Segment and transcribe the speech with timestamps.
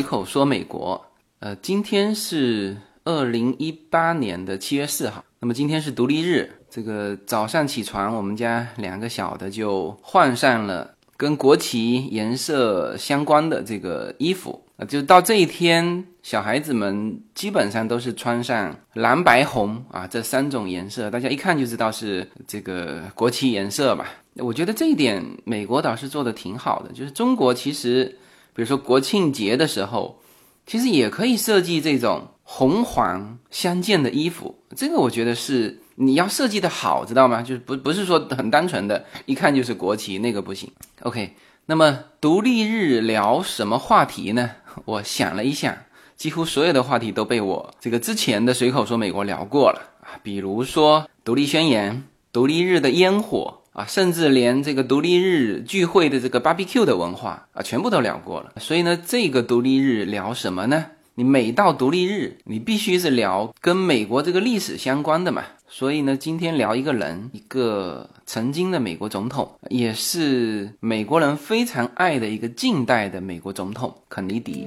[0.00, 0.98] 随口说美国，
[1.40, 2.74] 呃，今天是
[3.04, 6.50] 二零一八年的七月四号，那么今天是独立日。
[6.70, 24.06] 这个早上起床，我们家两个小的就换上了跟国旗颜色相关的这个衣服啊，就到这一天，小孩子们基本上都是穿上蓝白红啊这三种颜色，大家一看就知道是这个国旗颜色吧。
[24.36, 28.16] 我觉得这一点美国倒是做的挺好的，就是中国其实，
[28.54, 30.20] 比如说国庆节的时候，
[30.66, 35.80] 其实也可以设计这种红黄相间的衣服，这个我觉得是。
[35.96, 37.42] 你要设计的好，知道吗？
[37.42, 40.70] 就是不不是说很单纯的，一看就是国旗，那个不行。
[41.02, 41.34] OK，
[41.66, 44.50] 那么独立日聊什么话题呢？
[44.86, 45.84] 我想了一下，
[46.16, 58.52] 几乎所有的话题都被我这个之前的随口说美国聊过了啊，比如说独立宣言、独立日的烟火甚至连这个独立日聚会的这个 barbecue 的文化啊，全部都聊过了。
[58.58, 60.86] 所以呢，这个独立日聊什么呢？
[61.16, 65.44] 你每到独立日，你必须是聊跟美国这个历史相关的嘛。
[65.68, 74.66] 所以呢，今天聊一个人，一个曾经的美国总统，也是美国人非常爱的一个近代的美国总统肯尼迪。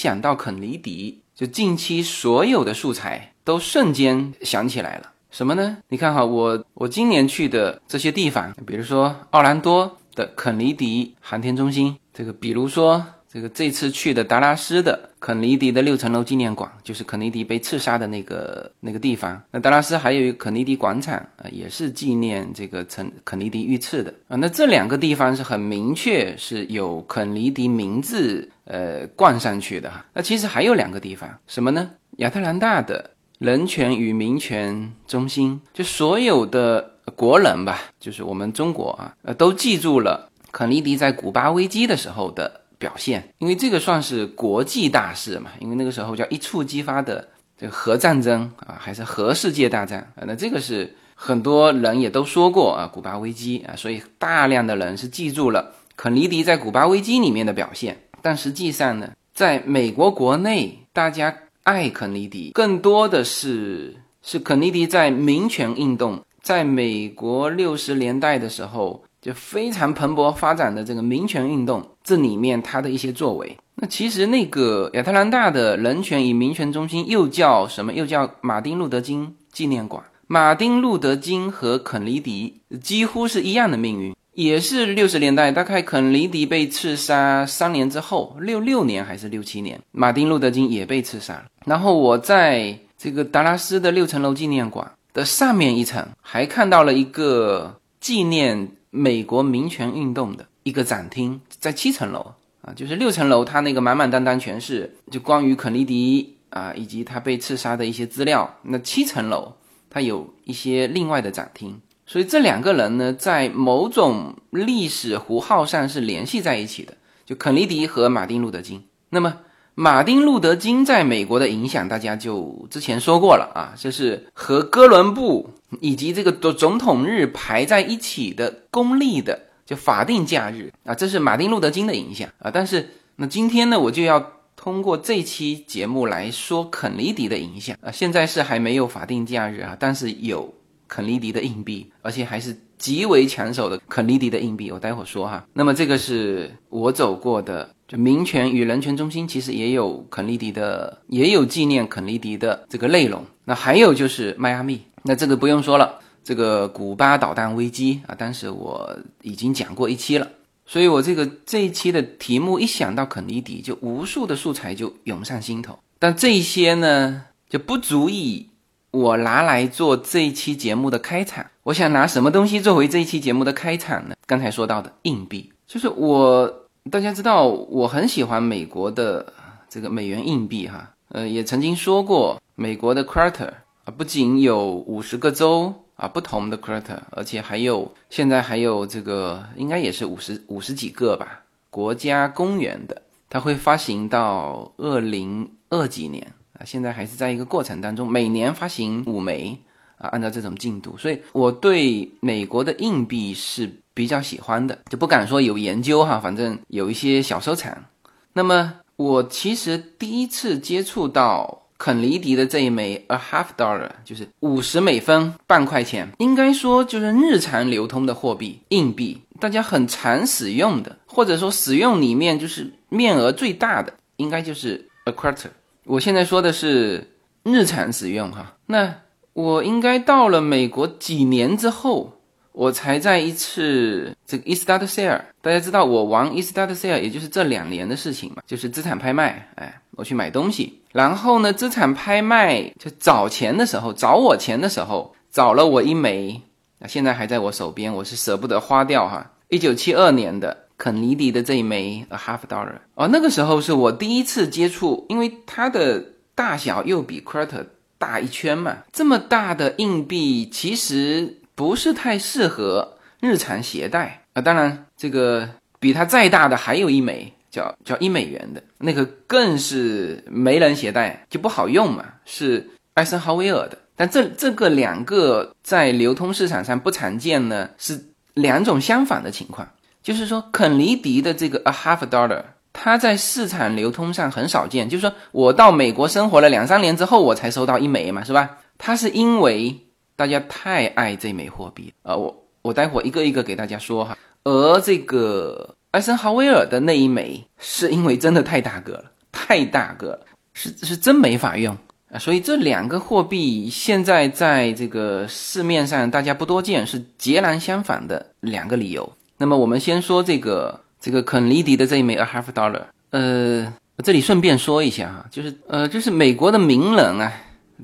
[0.00, 5.12] 想到肯尼迪，就近期所有的素材都瞬间想起来了。
[5.30, 5.76] 什么呢？
[5.90, 19.38] 你看哈，我我今年去的这些地方，比如说奥兰多的肯尼迪航天中心，这个比如说这个这次去的达拉斯的肯尼迪的六层楼纪念馆，就是肯尼迪被刺杀的那个那个地方。
[19.50, 24.36] 那达拉斯还有一个肯尼迪广场啊，也是纪念这个肯肯尼迪遇刺的啊。
[24.36, 30.06] 那这两个地方是很明确是有肯尼迪名字呃冠上去的哈。
[30.14, 31.90] 那其实还有两个地方，什么呢？
[32.18, 33.10] 亚特兰大的。
[33.40, 47.26] 人权与民权中心，就所有的国人吧，就是我们中国啊，呃，都记住了肯尼迪在古巴危机的时候的表现，因为这个算是国际大事嘛，因为那个时候叫一触即发的
[47.56, 61.34] 这个核战争啊，还是核世界大战啊，那这个是很多人也都说过啊，古巴危机啊，所以大量的人是记住了肯尼迪在古巴危机里面的表现，但实际上呢，在美国国内，大家。
[61.62, 73.56] 爱肯尼迪更多的是是肯尼迪在民权运动，在美国六十年代的时候就非常蓬勃发展的这个民权运动，这里面他的一些作为。
[73.74, 77.92] 那其实那个亚特兰大的人权与民权中心又叫什么？
[77.92, 80.02] 又叫马丁路德金纪念馆。
[80.26, 84.16] 马丁路德金和肯尼迪几乎是一样的命运。
[84.32, 91.44] 也是六十年代，大概肯尼迪被刺杀三年之后，六六年还是六七年，马丁路德金也被刺杀。
[91.66, 102.32] 然后我在这个达拉斯的六层楼纪念馆的上面一层，还看到了一个纪念美国民权运动的一个展厅，在七层楼
[102.62, 108.58] 啊，就是六层楼，它那个满满当当全是就关于肯尼迪啊以及他被刺杀的一些资料。
[108.62, 109.52] 那七层楼
[109.90, 111.80] 它有一些另外的展厅。
[112.10, 116.92] 所以这两个人呢，在某种历史符号上是联系在一起的，
[117.24, 118.82] 就肯尼迪和马丁路德金。
[119.10, 119.32] 那么，
[119.76, 125.50] 马丁路德金在美国的影响，大家就之前说过了啊，就是和哥伦布
[125.80, 132.50] 以及这个总统日排在一起的公历的就法定假日啊，这是马丁路德金的影响啊。
[132.52, 137.92] 但是，那今天呢，我就要通过这期节目来说肯尼迪的影响啊。
[137.92, 140.52] 现在是还没有法定假日啊，但是有。
[140.90, 145.46] 肯尼迪的硬币，而且还是极为抢手的肯尼迪的硬币，我待会儿说哈。
[145.52, 153.24] 那么这个是我走过的，就民权与人权中心，其实也有肯尼迪的，也有纪念肯尼迪的这个内容。
[153.44, 160.28] 那还有就是迈阿密，那这个不用说了，这个古巴导弹危机啊，当时我已经讲过一期了，
[160.66, 165.78] 所以我这个这一期的题目一想到肯尼迪，就无数的素材就涌上心头。
[166.00, 168.49] 但这些呢，就不足以。
[168.92, 174.16] 我拿来做这一期节目的开场，我想拿什么东西作为这一期节目的开场呢？
[174.26, 179.32] 刚才说到的硬币，就是我大家知道我很喜欢美国的
[179.68, 183.52] 这个美元硬币哈，呃，也曾经说过美国的 quarter
[183.84, 196.32] 啊，不仅有五十个州啊不同的 quarter，而且还有现在还有这个应该也是五十五十几个吧国家公园的，它会发行到二零二几年。
[196.64, 199.58] 现在还是在一个过程当中，每年发行五枚
[199.98, 207.84] 啊，按照这种进度，所以我对美国的硬币是比较喜欢的，就不敢说有研究哈，反正有一些小收藏。
[208.32, 225.48] 那么我其实第一次接触到肯尼迪的这一枚 a half dollar，就是五十美分半块钱，应该说就是日常流通的货币硬币，大家很常使用的，或者说使用里面就是面额最大的，应该就是 a quarter。
[225.90, 227.04] 我现在说的是
[227.42, 228.94] 日常使用哈，那
[229.32, 232.16] 我应该到了美国几年之后。
[232.52, 239.48] 我才在一次这个 e s t a t sale，大家知道我玩 e s t a t sale，也就是这两年的事情嘛，就是资产拍卖。
[239.54, 246.42] 哎，我去买东西，然后呢，资产拍卖就找钱的时候，找我钱的时候，找了我一枚，
[246.80, 249.30] 那现在还在我手边，我是舍不得花掉哈。
[249.48, 256.02] 一九七二年的肯尼迪的这一枚 a half dollar，哦，那个时候是我第一次接触，因为它的
[256.34, 257.66] 大小又比 quarter
[257.98, 261.36] 大一圈嘛，这么大的硬币其实。
[261.60, 264.40] 不是太适合日常携带啊！
[264.40, 265.46] 当然，这个
[265.78, 272.02] 比它再大的还有一枚，叫叫一美元的那个，更是没人携带，就不好用嘛。
[272.24, 279.68] 是艾森豪威尔的，但这这个两个在流通市场上不常见呢，是两种相反的情况。
[280.02, 282.42] 就是说，肯尼迪的这个 a half dollar，
[282.72, 284.88] 它在市场流通上很少见。
[284.88, 288.58] 就是说我到美国生活了两三年之后，我才收到一枚嘛，是吧？
[288.78, 289.78] 它是因为。
[290.16, 292.14] 大家太爱这枚货币啊！
[292.14, 294.18] 我我待会儿一个一个给大家说哈。
[294.44, 301.74] 而这个艾森豪威尔的那一枚，是因为真的太大个了，太大个了，是是真没法用
[302.12, 302.18] 啊。
[302.18, 309.10] 所以这两个货币现在在这个市面上大家不多见，是截然相反的两个理由。
[309.40, 313.72] 那么我们先说这个这个肯尼迪的这一枚 a half dollar，呃，
[314.04, 317.32] 这里顺便说一下哈，就是呃，就是美国的名人啊。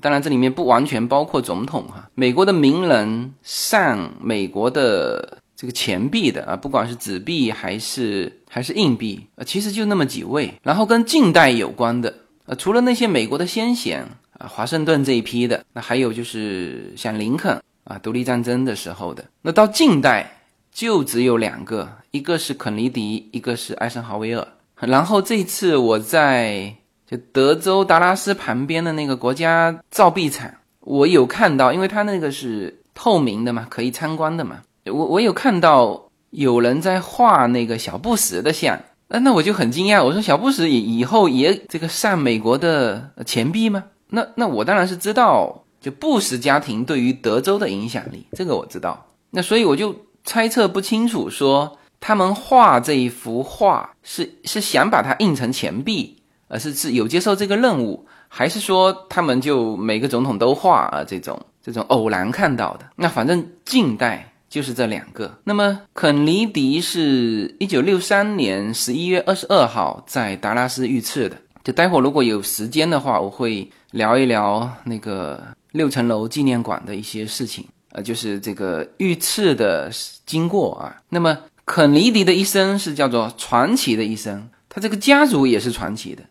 [0.02, 2.10] 当然，这里面不完全包括总统哈。
[2.14, 10.52] 美国的名人上美国的这个钱币的啊，不管是纸币还是还是硬币啊，其实就那么几位。
[10.62, 12.12] 然后跟近代有关的
[12.44, 14.06] 啊，除了那些美国的先贤
[14.36, 19.24] 啊，华盛顿这一批的，那还有就是像林肯啊，独立战争的时候的。
[19.40, 20.30] 那到近代
[20.76, 24.46] 就只有两个，一个是肯尼迪，一个是艾森豪威尔。
[24.78, 26.76] 然后这次我在。
[27.08, 34.60] 就德州达拉斯旁边的那个国家造币厂，我有看到，因为它那个是透明的嘛，可以参观的嘛。
[34.86, 38.76] 我我有看到有人在画那个小布什的像，
[39.06, 43.84] 那那我就很惊讶，我说小布什以以后也这个上美国的钱币吗？
[44.08, 49.06] 那那我当然是知道，就布什家庭对于德州的影响力，这个我知道。
[49.30, 49.94] 那所以我就
[50.26, 56.12] 猜测不清楚，说他们画这一幅画是是想把它印成钱币。
[56.48, 61.02] 而是是有接受这个任务，还是说他们就每个总统都画啊？
[61.02, 65.40] 这种这种偶然看到的，那反正近代就是这两个。
[65.42, 71.36] 那么肯尼迪是一九六三年十一月二十二号在达拉斯遇刺的。
[71.64, 79.90] 就待会儿如果有时间的话，我会聊一聊那个六层楼纪念馆的一些事情，呃，就是这个遇刺的
[80.26, 80.96] 经过啊。
[81.08, 86.22] 那么肯尼迪的一生是叫做传奇的一生，他这个家族也是传奇的。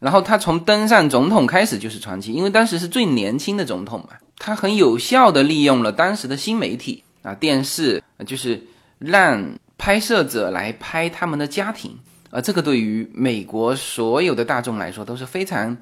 [0.00, 8.62] 然后他从登上总统开始就是传奇，因为当时是最年轻的总统嘛，他很有效的利用了当时的新媒体啊，电视，就是
[8.98, 15.74] 让拍摄者来拍他们的家庭，啊，这个对于美国所有的大众来说都是非常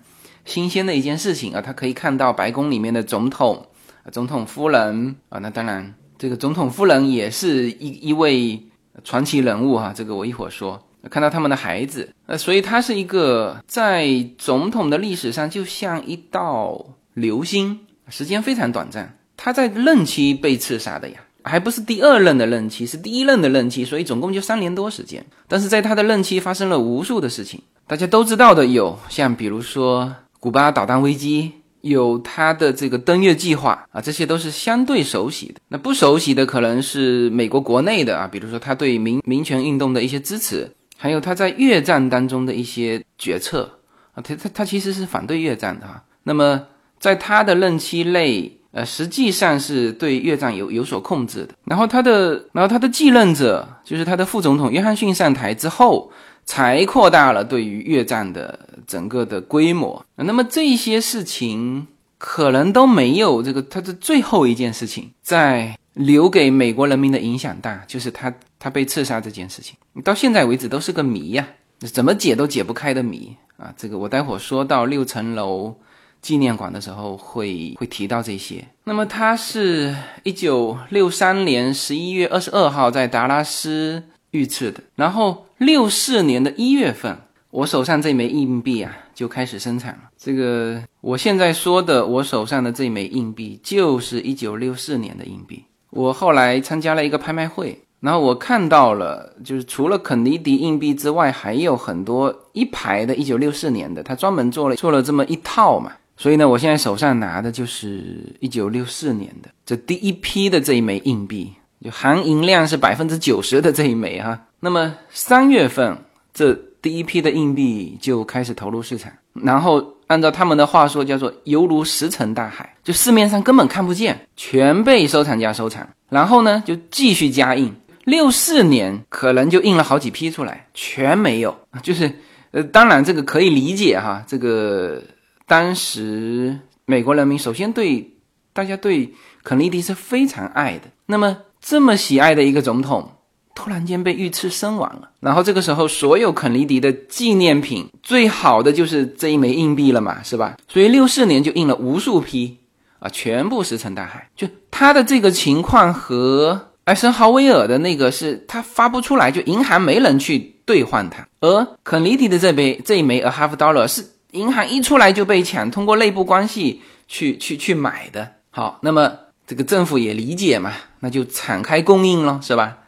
[0.44, 3.66] 新鲜的一件事情啊，他可以看到白宫里面的总统、
[4.10, 8.62] 总统夫人啊，那当然这个总统夫人也是一一位
[9.04, 10.82] 传奇人物哈，这个我一会儿说。
[11.10, 16.80] 看到他们的孩子，呃，所以他是一个在总统的历史上就像一道
[17.14, 19.18] 流星，时间非常短暂。
[19.36, 25.26] 他在任期被刺杀的呀，还不是第二任的任期，是第一任的任期，所以总共就三年多时间。
[25.48, 31.50] 但是在他的任期发生了无数的事情，大家都知道的有，像比如说古巴导弹危机，
[31.82, 35.60] 有他的这个登月计划啊，这些都是相对熟悉的。
[35.68, 40.68] 那不熟悉的可能是美国国内的啊，比如说他对民民权运动的一些支持。
[40.96, 43.68] 还有他在越战当中的一些决策
[44.14, 46.04] 啊，他他他其实是反对越战的哈。
[46.22, 46.62] 那么
[47.00, 51.54] 在他的任期内，呃，实际上是对越战有有所控制的。
[51.64, 56.12] 然后他的，然后他的继任者就是他的副总统约翰逊上台之后，
[56.44, 60.04] 才扩大了对于越战的整个的规模。
[60.16, 61.86] 那么这些事情
[62.18, 65.76] 可能都没有这个他的最后一件事情在。
[65.94, 71.46] 留给美国人民的影响大，就是他他被刺杀这件事情，到现在为止都是个谜呀，
[71.80, 73.74] 怎么解都解不开的谜啊！
[73.76, 75.76] 这个我待会儿说到六层楼
[76.22, 78.66] 纪念馆的时候会会提到这些。
[78.84, 87.16] 那么他是一九六三年十一月二十二号在达拉斯遇刺的，然后六四年的一月份
[87.50, 90.10] 我手上这枚硬币啊就开始生产了。
[90.18, 95.64] 这个我现在说的，我手上的这枚硬币就是一九六四年的硬币。
[95.90, 105.92] 我后来参加了一个拍卖会，然后我看到了，就是除了肯尼迪硬币之外，还有很多一排的一九六四年的，他专门做了做了这么一套嘛。
[106.16, 114.46] 所以呢，我现在手上拿的就是一九六四年的这第一批的这一枚硬币，就含银量是百分之九十的这一枚哈。
[114.60, 115.98] 那么三月份
[116.32, 125.88] 这第一批的硬币就开始投入市场，然后按照他们的话说，叫做犹如石沉大海，就市面上根本看不见，全被收藏家收藏。
[126.08, 127.74] 然后呢，就继续加印，
[128.04, 131.56] 六四年可能就印了好几批出来，全没有。
[131.82, 132.12] 就是
[132.50, 135.02] 呃，当然这个可以理解哈，这个。
[135.44, 138.14] 当时美国人民首先对
[138.54, 139.12] 大家对
[139.42, 143.08] 肯尼迪是非常爱的，那么这么喜爱的一个总统，
[143.54, 150.56] 突然间被遇刺身亡了，然后这个时候所有肯尼迪的纪念品最好的就是这一枚硬币了嘛，是吧？
[150.68, 152.58] 所以六四年就印了无数批
[152.98, 154.28] 啊，全部石沉大海。
[154.36, 164.04] 就他的这个情况和艾森豪威尔的那个是他发不出来，就银行没人去兑换它，而肯尼迪的这枚这一枚 a half dollar 是。
[164.32, 168.26] 银行一出来就被抢，通过内部关系去去去买的。
[168.48, 169.12] 好，那么
[169.52, 172.78] 这个政府也理解嘛，那就敞开供应了，是吧？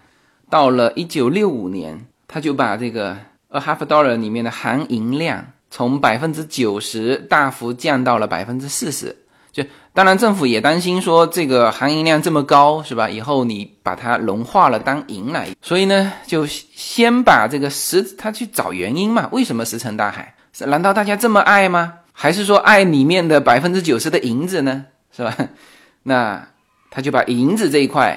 [0.48, 3.18] 到了一九六五年，他就把这个
[3.48, 9.14] a half dollar 里面的含银量从百分之九十大幅降到了百分之四十。
[9.52, 13.10] 就当然政府也担心说这个含银量这么高，是吧？
[13.10, 20.34] 以后你把它融化了当银来，所以呢，就先把这个石，他去找原因嘛，为什么石沉大海？
[20.54, 21.92] 是难道大家这么爱吗？
[22.12, 24.86] 还是说爱里面的百分之九十的银子呢？
[25.14, 25.36] 是吧？
[26.06, 26.48] 那
[26.94, 28.16] 他就把银子这一块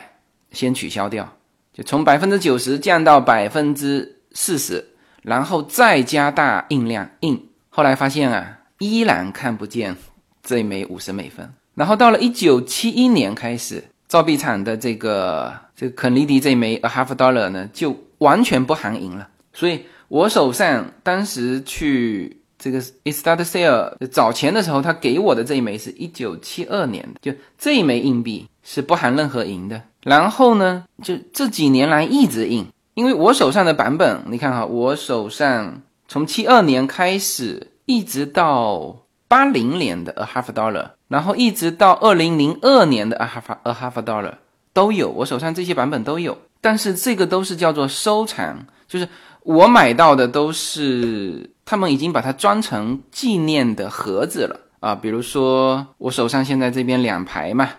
[0.51, 1.27] 先取消掉，
[1.74, 4.86] 就从百分之九十降到百分之四十，
[5.24, 7.50] 然后再加大印量印。
[7.69, 9.96] 后来发现啊，依然看不见
[10.43, 11.51] 这枚五十美分。
[11.74, 19.27] 然后到了一九七一年开始，造币厂的这个这个肯尼迪这枚 a half dollar 呢，就完全不含银了。
[19.53, 19.81] 所以。
[20.10, 29.82] 我手上当时去这个 Estad Sale 找钱的时候，他给我的这一枚是一九七二年的，就这一枚硬币是不含任何银的。
[30.04, 38.98] 然后呢，就这几年来一直印，因为我手上的版本，你看哈，我手上从七二年开始，一直到
[39.30, 44.34] 八零年的 a half dollar，然后一直到二零零二年的 a half a half dollar
[44.74, 46.38] 都有，我手上这些版本都有。
[46.60, 49.08] 但是这个都是叫做收藏，就是。
[49.44, 57.70] 我买到的都是他们已经把它装成纪念的盒子了啊，比如说我手上现在这边两排嘛，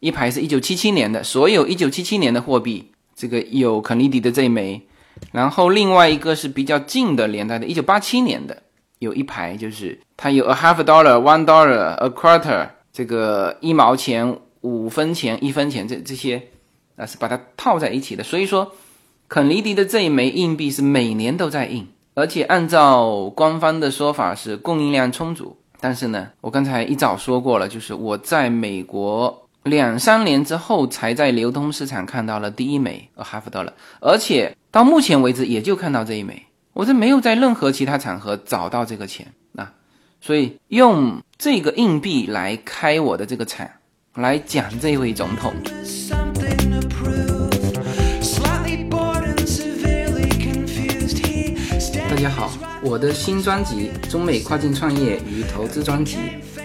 [0.00, 4.82] 一排是一九七七年的，所有一九七七年的货币，这个有肯尼迪的这一枚，
[5.32, 8.62] 然后另外一个是比较近的年代的，一九八七年的，
[8.98, 16.42] 有一排就是它有 a half dollar, one dollar, a quarter，这个一毛钱、五分钱、一分钱这这些
[16.96, 18.72] 啊是把它套在一起的，所以说。
[19.32, 25.56] 肯尼迪的这一枚硬币是每年都在印，而且按照官方的说法是供应量充足。
[25.78, 39.26] 但是呢，我刚才一早说过了，就是我在美国两三年之后才在流通市场看到了第一枚 a half dollar，而且到目前为止也就看到这一枚，我是没有在任何其他场合找到这个钱
[39.56, 39.74] 啊。
[40.22, 43.68] 所以用这个硬币来开我的这个场，
[44.14, 45.52] 来讲这位总统。
[52.08, 52.50] 大家好，
[52.82, 56.16] 我的新专辑《中美跨境创业与投资专辑》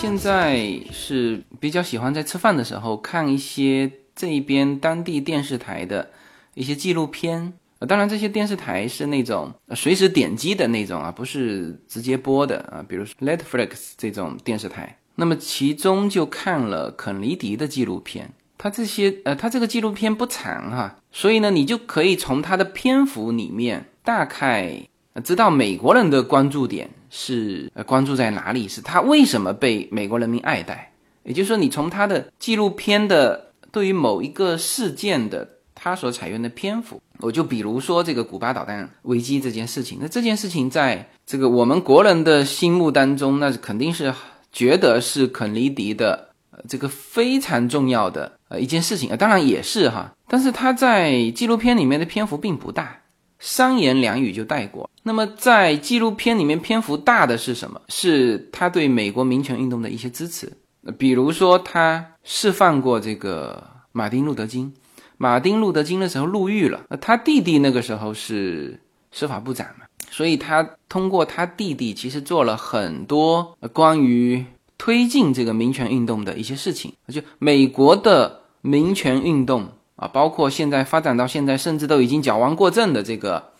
[0.00, 6.08] 现在是比较喜欢在吃饭的时候看一些这一边当地电视台的
[6.54, 14.96] 一些纪录片啊，当然这些电视台是那种随时点击的那种啊，不是直接播的啊，比如说 Netflix 这种电视台。
[15.16, 24.80] 那么其中就看了肯尼迪的纪录片，它这些呃，它这个纪录片不长哈，所以呢，你就可以从它的篇幅里面大概
[25.24, 30.92] 知道美国人的关注点是呃关注在哪里，是他为什么被美国人民爱戴。
[31.24, 44.14] 也就是说，你从他的纪录片的对于某一个事件的他所采用的篇幅，我就比如说这个古巴导弹危机这件事情，那这件事情在这个我们国人的心目当中，那肯定是
[44.52, 46.28] 觉得是肯尼迪的。
[46.68, 52.99] 这个非常重要的呃一件事情啊，当然也是哈，但是他在纪录片里面的篇幅并不大，
[53.40, 54.88] 三言两语就带过。
[55.02, 57.80] 那么在纪录片里面篇幅大的是什么？
[57.88, 60.52] 是他对美国民权运动的一些支持，
[60.96, 64.72] 比如说他释放过这个马丁路德金，
[65.16, 68.78] 马丁路德金的时候入狱了，他弟弟那个时候是
[69.10, 74.44] 司法部长嘛，所以他通过他弟弟其实做了很多关于。
[74.82, 79.68] 推进这个民权运动的一些事情，就美国的民权运动
[80.00, 83.50] 啊，包括现在发展到现在，甚至都已经矫枉过正的这个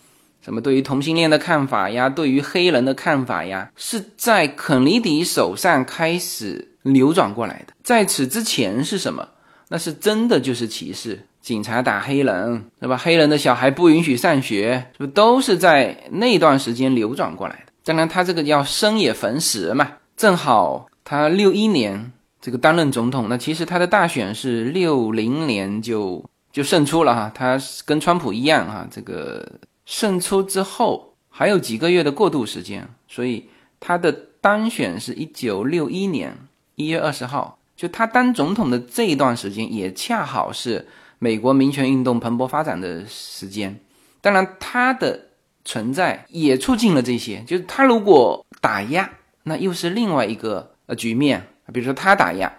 [0.41, 7.75] 什么对于同性恋的看法呀，对于黑人的看法呀，是在肯尼迪手上开始流转过来的。
[7.85, 9.29] 在此之前是什么？
[9.69, 12.97] 那是真的就是歧视，警察打黑人，是吧？
[12.97, 17.73] 黑人的小孩不允许上学，是不都是在那段时间流转过来的？
[17.85, 20.87] 当然，他这个叫生也逢时嘛，正好。
[21.05, 29.47] 他六一年这个担任总统，那其实他的大选是六零年就就胜出了哈，他跟川普一样哈，这个
[29.85, 36.35] 胜出之后还有几个月的过渡时间，所以他的当选是一九六一年
[36.77, 43.79] 一月二十号，就他当总统的这一段时间也恰好是美国民权运动蓬勃发展的时间，
[44.23, 45.27] 当然他的
[45.67, 49.11] 存在也促进了这些，就是他如果打压，
[49.43, 50.71] 那又是另外一个。
[50.91, 52.53] 呃，局面，比如说他打压，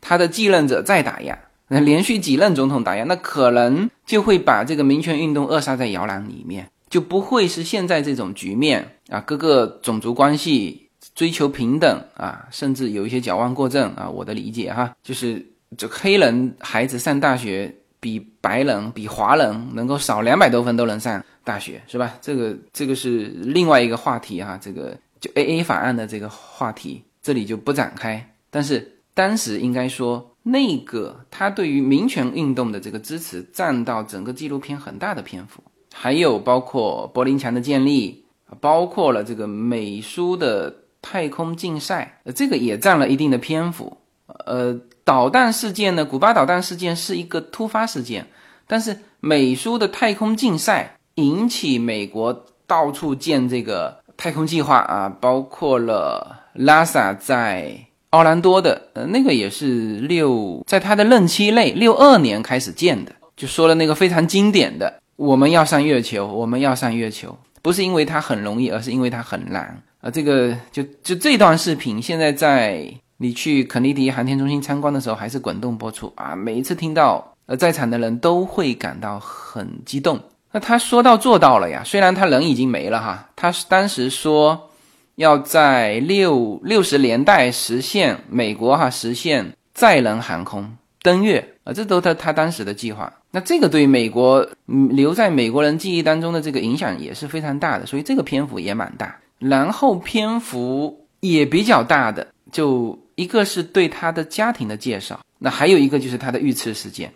[0.00, 9.20] 他的继任者再打压，那连续几任总统打压，那可能就会把这个民权运动扼杀在摇篮里面，就不会是现在这种局面啊。
[9.20, 14.08] 各个种族关系追求平等啊，甚至有一些矫枉过正啊。
[14.08, 15.44] 我的理解哈，就是
[15.76, 22.14] 这黑人孩子上大学比白人、比华人能够少两百多分都能上大学，是吧？
[22.20, 27.02] 这个这个是另外一个话题哈，这个就 A A 法案的这个话题。
[27.22, 28.24] 这里就不展开，
[28.56, 38.24] 但是当时应该说，那个他对于民权运动的这个支持占到整个纪录片很大的篇幅，还有包括柏林墙的建立，
[38.58, 43.98] 包括了这个美苏的太空竞赛，这个也占了一定的篇幅。
[44.46, 48.26] 呃，导弹事件呢，古巴导弹事件是一个突发事件，
[48.66, 56.44] 但是美苏的太空竞赛引起美国到处建这个太空计划啊，包括了。
[56.58, 70.10] 拉萨在奥兰多的，呃，那个也是六，在他的任期内，六二年开始建的，就说了那个非常经典的，我们要上月球，我们要上月球，不是因为它很容易，而是因为它很难啊。
[70.10, 72.88] 这个就就这段视频，现在在
[73.18, 76.34] 你去肯尼迪航天中心参观的时候，还是滚动播出啊。
[76.36, 80.18] 每一次听到，呃，在场的人都会感到很激动。
[80.52, 84.70] 那他说到做到了呀，虽然他人已经没了哈，他是当时说。
[85.16, 93.12] 要在六六十年代实现美国哈实现载人航空登月啊，这都他他当时的计划。
[93.30, 99.18] 那这个对美国留在美国人记忆当中的这个影响也是非常大的，所以这个篇幅也蛮大。
[99.38, 107.12] 然后篇幅也比较大的，就一个是对他的家庭的介绍，那还有一个就是他的遇刺事件。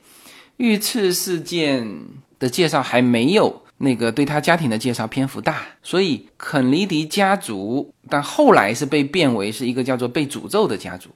[0.59, 1.89] 遇刺事件
[2.39, 3.63] 的介绍还没有。
[3.83, 11.09] 那个对他家庭的介绍篇幅大，所以肯尼迪家族，但后来是被变为是一个叫做被诅咒的家族，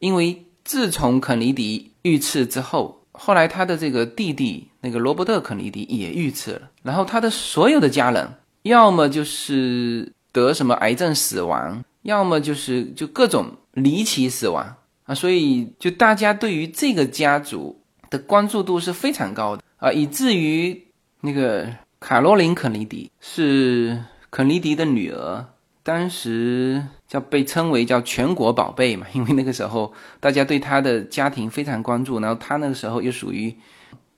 [0.00, 8.28] 因为自从肯尼迪遇刺之后，后来他的这个弟弟那个罗伯特肯尼迪也遇刺了，然后他的所有的家人
[8.62, 14.74] 要么就是得什么癌症死亡，要么就是就各种离奇死亡。
[15.04, 19.62] 啊，所以就大家对于这个家族的关注度是非常高的。
[19.76, 20.82] 啊，以至于
[21.20, 21.72] 那个。
[22.00, 25.44] 卡罗琳·肯尼迪是肯尼迪的女儿，
[25.82, 33.54] 当时叫被称为叫全国宝贝嘛，因为那个时候大家对她的家庭非常关注，然后她那个时候又属于，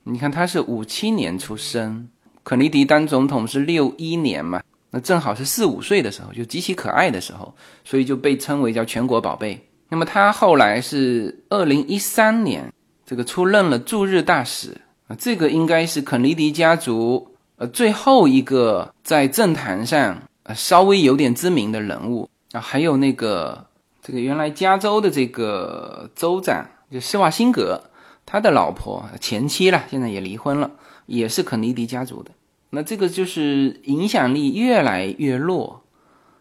[0.04, 2.06] 你看她是五七年出生，
[2.44, 9.58] 肯尼迪当总统是六一年嘛，那正好是四五岁的时候，就极其可爱的时候，所以就被称为叫全国宝贝。
[9.88, 12.70] 那么他后来是二零一三年
[13.06, 14.76] 这个出任了驻日大使
[15.08, 17.26] 啊，这个应该是肯尼迪家族。
[17.60, 23.66] 呃，最后一个在政坛上呃稍微有点知名的人物啊，还有那个
[24.02, 27.84] 这个原来加州的这个州长就施瓦辛格，
[28.24, 30.70] 他的老婆前妻了，现在也离婚了，
[31.04, 32.30] 也是肯尼迪家族的。
[32.70, 35.82] 那这个就是影响力越来越弱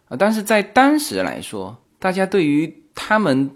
[0.08, 0.16] 啊！
[0.18, 3.50] 但是在当时来说，大家对于他们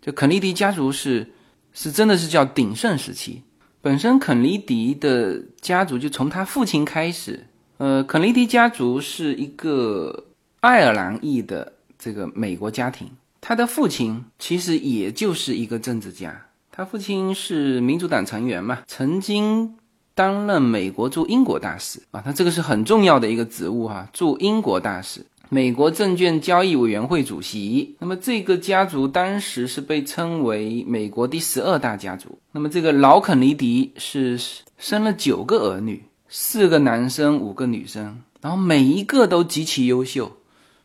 [0.00, 1.32] 就肯尼迪家族是
[1.72, 3.42] 是真的是叫鼎盛时期。
[3.80, 10.24] 本身肯尼迪的家族就从他父亲开始，呃，肯尼迪家族是一个
[10.60, 13.08] 爱尔兰裔的这个美国家庭。
[13.40, 19.76] 他的父亲其实也就是一个政治家，他父亲是民主党成员嘛，曾经
[20.12, 27.96] 担任美国驻英国大使啊，他这个是很重要的一个职务哈，驻英国大使，美国证券交易委员会主席。
[27.98, 32.38] 那么这个家族当时是被称为美国第十二大家族。
[32.52, 34.38] 那么这个老肯尼迪是
[34.76, 40.30] 生了九个儿女，四个男生，五个女生，然后每一个都极其优秀，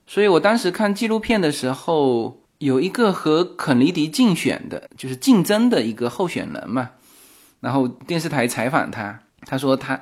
[0.08, 2.39] 所以我当时看纪录片的时候。
[2.60, 6.91] 有一个和肯尼迪竞选的，就是竞争的一个候选人嘛，
[7.60, 10.02] 然后电视台采访他，他说他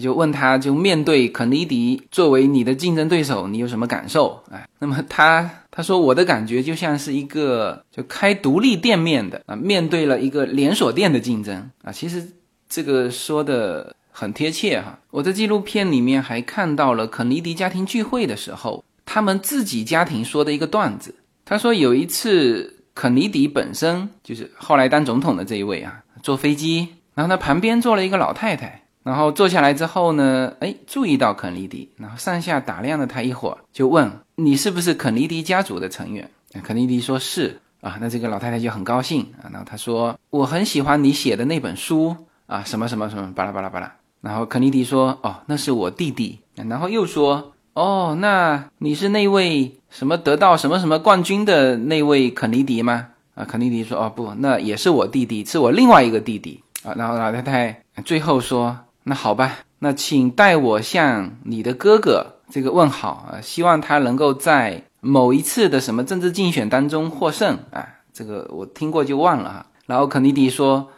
[0.00, 4.42] 就问他就面对肯尼迪作为你的竞争对手，你有什么感受？
[4.50, 12.26] 哎，那么他他说我的感觉就像是一个就开独立店面的啊，面对了一个连锁店的竞争啊，其实
[12.68, 14.98] 这个说的很贴切哈。
[15.10, 21.14] 我在纪录片里面还看到了肯尼迪家庭聚会的时候，他们自己家庭说的一个段子。
[21.44, 36.28] 他说有一次，肯尼迪本身就是后来当总统的这一位啊，坐飞机，然后他旁边坐了一个老太太，然后坐下来之后呢，哎，注意到肯尼迪，然后上下打量了他一会儿，就问你是不是肯尼迪家族的成员？
[36.64, 42.16] 肯尼迪说是啊，那这个老太太就很高兴啊，然后他说我很喜欢你写的那本书
[42.46, 47.52] 啊，什么什么什么，巴拉巴拉巴拉，然后肯尼迪说哦，那是我弟弟，然后又说。
[47.74, 53.08] 哦，那你是那位什么得到什么什么冠军的那位肯尼迪吗？
[53.34, 56.94] 啊，肯尼迪说，哦不，那也是我弟弟，是我另外一个弟弟啊。
[56.96, 58.74] 然后老太太最后说，
[59.08, 67.86] 那好吧，那请代我向你的哥哥这个问好啊，希望他能够在某一次的什么政治竞选当中获胜啊。
[68.12, 69.66] 这个我听过就忘了哈。
[69.86, 70.88] 然后肯尼迪说。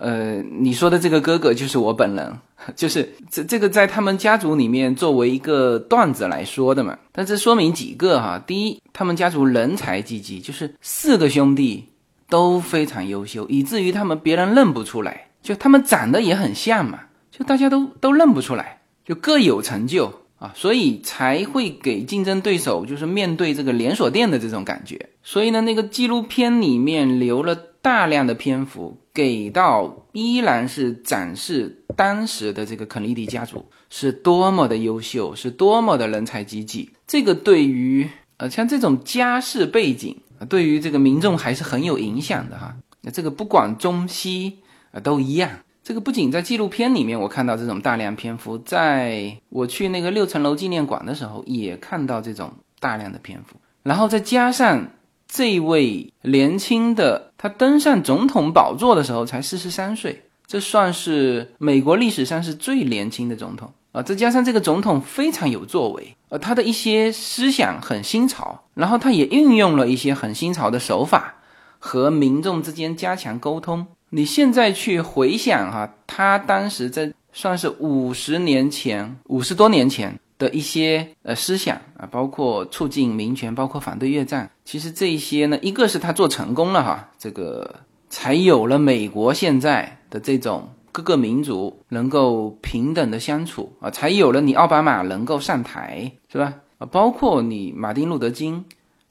[0.00, 2.32] 呃，你说的这个哥哥就是我本人，
[2.76, 6.96] 就是这这个在他们家族里面作为一个段子来说的嘛。
[7.10, 11.88] 但这说明几个哈，第一，他们家族人才济济，就是四个兄弟
[12.28, 17.00] 都非常优秀，以至于他们别人认不出来，就他们长得也很像嘛，
[17.38, 25.10] 就大家都都认不出来，就各有成就啊，所以才会给竞争对手就是面对这个连锁店的这种感觉。
[25.22, 28.98] 所以呢，那个纪录片里面留了大量的篇幅。
[29.14, 36.90] 给到依然是展示当时的这个肯尼迪家族是多么的优秀，是多么的人才济济。
[37.04, 40.16] 这个对于呃像这种家世背景，
[40.48, 42.76] 对于这个民众还是很有影响的哈。
[43.00, 44.58] 那这个不管中西
[44.92, 45.50] 啊都一样。
[45.88, 54.86] 这个不仅在纪录片里面我看到这种大量篇幅，在我去那个六层楼纪念馆的时候也看到这种大量的篇幅，然后再加上。
[55.26, 64.02] 这位年轻的他登上总统宝座的时候才四十三岁，这算是美国历史上是最年轻的总统啊！
[64.02, 71.34] 再加上这个总统非常有作为，呃，他的一些思想很新潮，然后他也运用了一些很新潮的手法
[71.78, 73.86] 和民众之间加强沟通。
[74.10, 80.18] 你现在去回想哈，他当时在算是五十年前，五十多年前。
[80.38, 96.54] 的一些呃思想啊，包括促进民权，包括反对越战，其实这一些呢，一个是他做成功了哈，这个才有了美国现在的这种各个民族能够平等的相处啊，才有了你奥巴马能够上台是吧？
[96.78, 98.64] 啊，包括你马丁路德金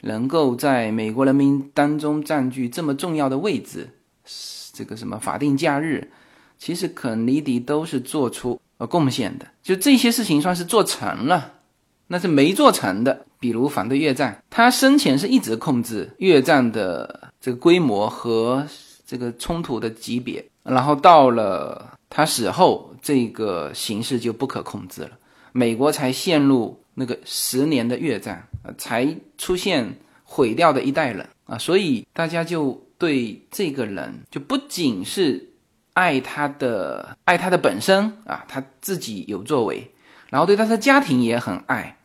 [0.04, 3.90] 能够在美国人民当中占据这么重要的位置，
[4.78, 6.12] 这个什么法定假日，
[6.60, 8.60] 其实肯尼迪都是做出。
[8.80, 11.52] 呃，贡献的就这些事情算是做成了，
[12.06, 13.26] 那是没做成的。
[13.40, 18.63] 比如反对越战，他生前是一直控制越战的这个规模和
[19.04, 25.12] 这个冲突的级别，然后到了他死后，这个形势就不可控制了，
[25.54, 29.92] 美国才陷入那个十年的越战，才出现
[30.24, 35.54] 毁掉的一代人啊，所以大家就对这个人就不仅是。
[35.98, 39.92] 爱他的，爱他的本身啊，他自己有作为，
[40.30, 41.98] 然后对他的家庭也很爱，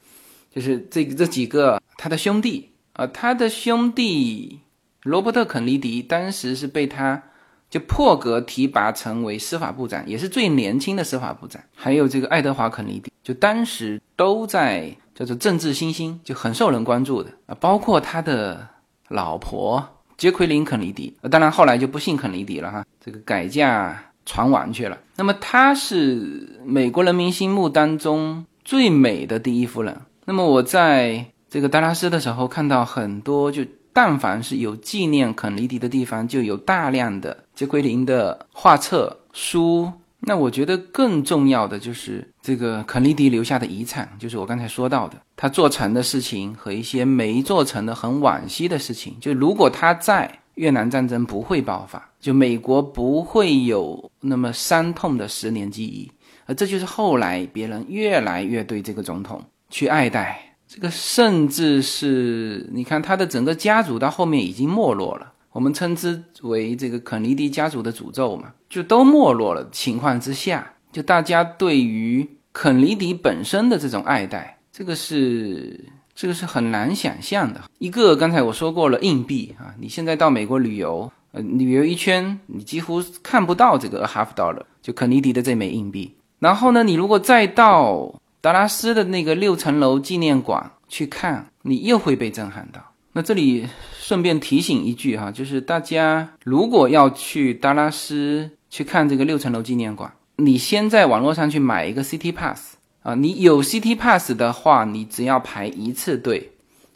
[0.51, 4.61] 就是这这几个他的兄弟啊，他的兄弟
[5.03, 7.23] 罗伯特肯尼迪当时是被他
[7.69, 11.63] 就破格提拔成为司法部长，也是最年轻的司法部长。
[11.75, 18.67] 还有这个爱德华肯尼迪，就当时都在叫做政治新星，就很受人关注的啊，包括他的
[19.09, 19.87] 老婆。
[20.23, 21.13] 杰奎琳·肯尼迪。
[21.29, 24.97] 当然后来就不姓肯尼迪了哈，这个改嫁船王去了。
[25.17, 30.01] 那么她是美国人民心目当中最美的第一夫人。
[30.25, 39.93] 那么我在这个达拉斯的时候看到很多，就但凡是有纪念肯尼迪的地方，就有大量的杰奎琳的画册、书。
[40.25, 49.17] 那我觉得更重要的就是这个肯尼迪留下的遗产，就是我刚才说到的他做成的事情和一些没做成的很惋惜的事情。
[49.21, 56.11] 就如果他在，越南战争不会爆发，就美国不会有那么伤痛的十年记忆。
[56.47, 65.32] 而这就是后来别人越来越对这个总统去爱戴，这个甚至是你看他的整个家族到后面已经没落了。
[65.53, 75.85] 我们称之为这个肯尼迪家族的诅咒嘛，就都没落了情况之下，就大家对于肯尼迪本身的这种爱戴，这个是
[76.15, 77.61] 这个是很难想象的。
[77.79, 86.15] 一个刚才我说过了，硬币啊，你现在到美国旅游，呃，旅游一圈，你几乎看不到这个 half dollar，就肯尼迪的这枚硬币。
[86.39, 92.81] 然后呢，你如果再到达拉斯的那个六层楼纪念馆去看，你又会被震撼到。
[93.13, 93.67] 那这里
[94.03, 106.51] 顺便提醒一句哈，就是大家如果要去达拉斯去看这个六层楼纪念馆，你先在网络上去买一个 City Pass 啊，你有 City Pass 的话，你只要排一次队，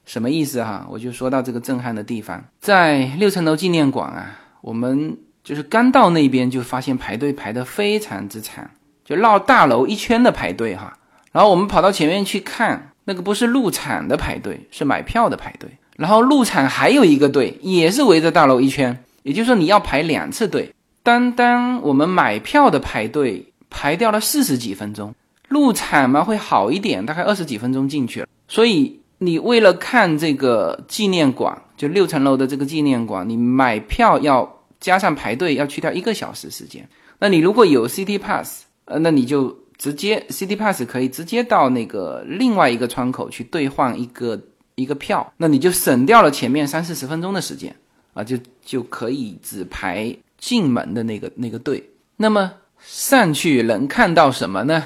[0.04, 0.84] 什么意思哈？
[0.90, 8.68] 我就说到这个震撼的地方，在六层楼纪念馆啊，我们就是刚到那边就发现排队排得非常之长，
[9.04, 10.98] 就绕大楼一圈的排队哈，
[11.30, 15.70] 然后我们跑到前面去看，那个不是入场的排队，是买票的排队。
[15.96, 20.72] 然后入场还有一个队，也是围着大楼一圈，也就是说你要排两次队。
[21.02, 25.14] 单单我们买票的排队排掉了四十几分钟，
[25.48, 28.26] 入场嘛会好一点，大概二十几分钟进去了。
[28.48, 36.86] 所以你为了看这个纪念馆，就六层楼的这个纪念馆，你买票要加上排队，要去掉一个小时时间。
[37.18, 44.38] 那你如果有 City Pass，呃，那你就直接 City Pass 可以直接到那个另外一个窗口去兑换一个。
[44.76, 47.74] 一个票，那你就省掉了前面三四十分钟的时间
[48.12, 51.82] 啊，就就可以只排进门的那个那个队。
[52.18, 54.84] 那么上去能看到什么呢？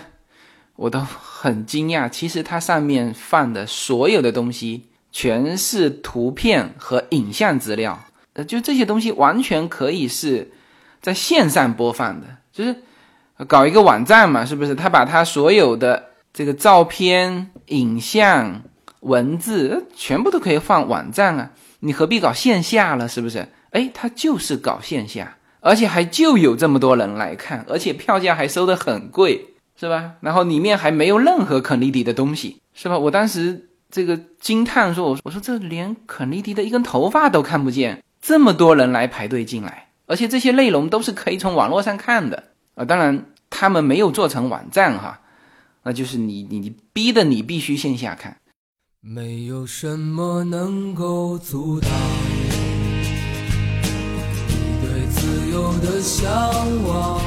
[0.77, 2.09] 我都很惊讶。
[2.09, 8.01] 其实它上面放的所有的东西全是图片和影像资料，
[8.35, 10.49] 呃，就这些东西完全可以是
[11.03, 12.77] 在线上播放的，就是
[13.49, 14.73] 搞一个网站嘛，是不是？
[14.73, 18.63] 他把他所有的这个照片、影像。
[19.01, 23.09] 文字全部都可以放网站啊，你何必搞线下了？
[23.09, 23.49] 是不是？
[23.71, 30.13] 哎，他就是搞线下，而且还就有这么多人来看，而且票价还收得很贵，是吧？
[30.21, 32.99] 然后里面还没有任何肯尼迪的东西，是吧？
[32.99, 42.85] 我当时这个惊叹说：“我说我说这连肯尼迪的一根头发都看不见，这么多人来排队进来，而且这些内容都是可以从网络上看的啊。
[42.85, 45.21] 当然他们没有做成网站哈，
[45.85, 48.37] 那就是你你你逼的你必须线下看。”
[49.03, 51.91] 没有什么能够阻挡
[54.47, 56.31] 你对自由的向
[56.87, 57.19] 往。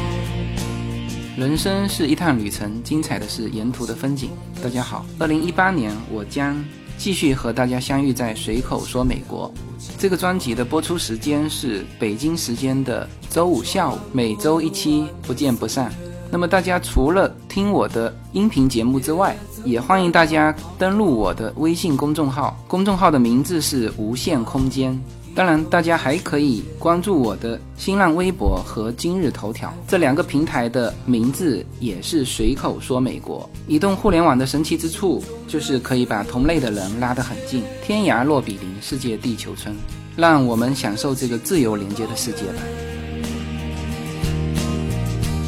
[1.35, 4.29] 人生是一趟旅程，精彩的是沿途的风景。
[4.61, 6.63] 大家好，二零一八年我将
[6.95, 9.51] 继续和大家相遇在随口说美国。
[9.97, 15.91] 这个专辑的播出时间是北京时间的周五下午，每周一期，不见不散。
[16.33, 24.99] 那么大家除了听我的音频节目之外，也欢迎大家登录我的微信公众号，公众号的名字是无限空间。
[25.35, 33.47] 当然，大家还可以关注我的新浪微博和今日头条这两个平台的名字也是随口说美国。
[33.67, 39.75] 移动互联网的神奇之处就是可以把同类的人拉得很近，天涯若比邻，世界地球村，
[40.15, 42.63] 让我们享受这个自由连接的世界吧。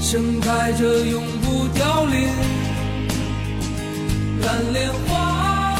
[0.07, 2.29] 盛开着永不凋零
[4.39, 5.75] 蓝莲花。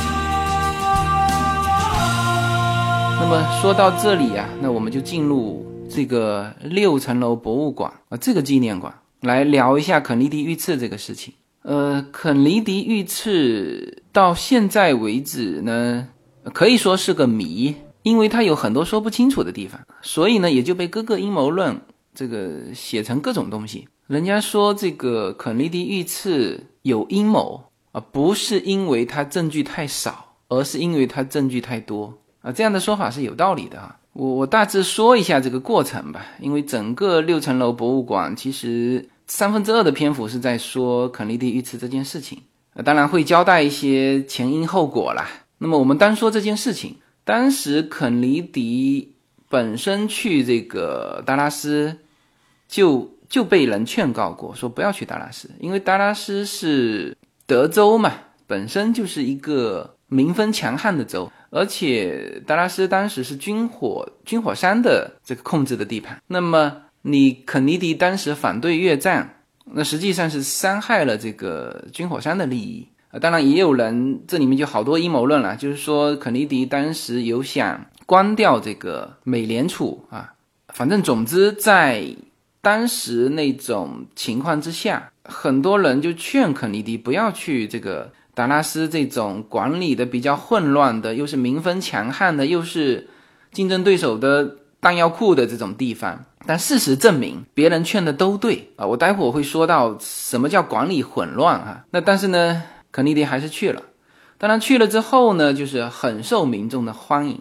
[3.22, 11.36] 那么说到这里啊，那我们就进入这个六层楼博物馆啊，这个纪念馆来聊一下肯尼迪遇刺这个事情。
[11.62, 16.08] 呃，肯尼迪遇刺到现在为止呢，
[16.52, 21.80] 可以说是个谜，因为他有很多说不清楚的地方，所以呢，也就被各个阴谋论
[22.16, 23.88] 这个写成各种东西。
[24.08, 32.52] 人家说这个肯尼迪遇刺有阴谋啊，不是因为他证据太少，而是因为他证据太多啊。
[32.52, 33.98] 这样的说法是有道理的啊。
[34.14, 42.40] 我我大致说一下这个过程吧，因为整个六层楼博物馆其实三分之二的篇幅是在说肯尼迪遇刺这件事情，
[42.86, 45.28] 当然会交代一些前因后果啦。
[45.58, 49.16] 那么我们单说这件事情，当时肯尼迪
[49.50, 51.98] 本身去这个达拉斯，
[52.68, 58.12] 就就被人劝告过，说不要去达拉斯，因为达拉斯是德州嘛，
[58.48, 66.22] 本身就是一个民风强悍的州，而且达拉斯当时是军火军火商的这个控制的地盘。
[66.28, 69.42] 那么你肯尼迪当时反对越战，
[69.74, 72.88] 那实际上是伤害了这个军火商的利益。
[73.22, 80.34] 当然，也有人这里面就好多阴谋论了，就是说肯尼迪当时有想关掉这个美联储啊，
[80.74, 82.06] 反正总之在
[82.66, 93.08] 当时那种情况之下，很多人就劝肯尼迪不要去这个达拉斯这种管理的比较混乱的，又是民风强悍的，又是
[93.52, 96.26] 竞争对手的弹药库的这种地方。
[96.48, 98.88] 但事实证明，别人劝的都对啊。
[98.88, 101.86] 我待会儿会说到什么叫管理混乱啊。
[101.92, 102.64] 那但是呢？
[102.92, 103.84] 肯尼迪还是去了，
[104.40, 107.40] 当然去了之后呢，就是很受民众的欢迎。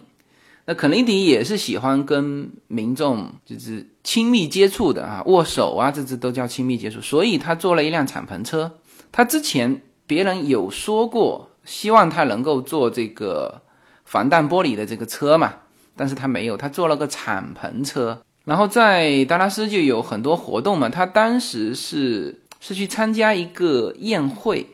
[0.67, 6.99] 那肯尼迪也是喜欢跟民众就是亲密接触的啊，握手啊，这这都叫亲密接触。
[6.99, 8.79] 所以他坐了一辆敞篷车。
[9.11, 13.61] 他之前别人有说过，希望他能够坐这个
[14.05, 15.53] 防弹玻璃的这个车嘛，
[15.95, 18.21] 但是他没有，他坐了个敞篷车。
[18.43, 24.67] 然后在达拉斯就有很多活动嘛，他当时是是去参加一个宴会。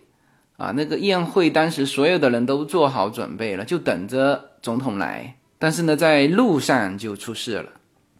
[0.55, 5.35] 啊，那个宴会当时所有的人都做好准备了，就等着总统来。
[5.61, 7.69] 但是呢，在路上就出事了。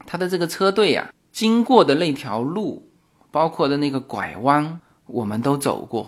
[0.05, 2.87] 他的这个车队呀，经过的那条路，
[3.31, 6.05] 包括的那个拐弯，我们都走过。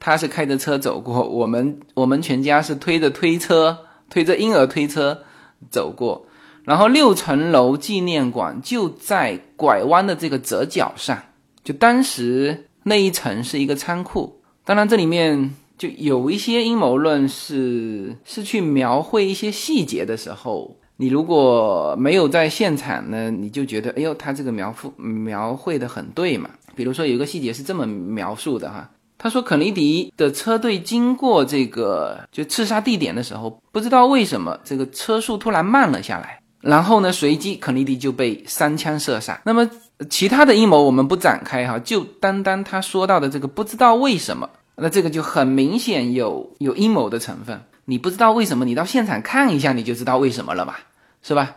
[0.00, 5.22] 他是开着车走过，我们我们全家是推着推车，推着婴儿推车
[5.70, 6.26] 走过。
[6.64, 11.16] 然后六层楼纪念馆就在拐弯的这个折角上，
[11.62, 14.42] 就当时那一层是一个仓库。
[14.64, 15.54] 当然这里面。
[15.84, 26.48] 就有一些阴谋论是是去描绘一些细节的时候，你如果没有在现场呢，你就觉得哎呦，他这个描述描绘的很对嘛。
[26.74, 39.38] 比如说有一个细节是这么描述的哈，他说肯尼迪的车队经过这个就刺杀地点的时候，不知道为什么这个车速突然慢了下来，然后呢，随即肯尼迪就被三枪射杀。
[39.44, 39.68] 那么
[40.08, 44.48] 其他的阴谋我们不展开哈，就单单他说到的这个不知道为什么。
[44.76, 50.74] 那这个就很明显有有阴谋的成分，你不知道为什么，你到现场看一下你就知道为什么了嘛，
[51.22, 51.56] 是吧？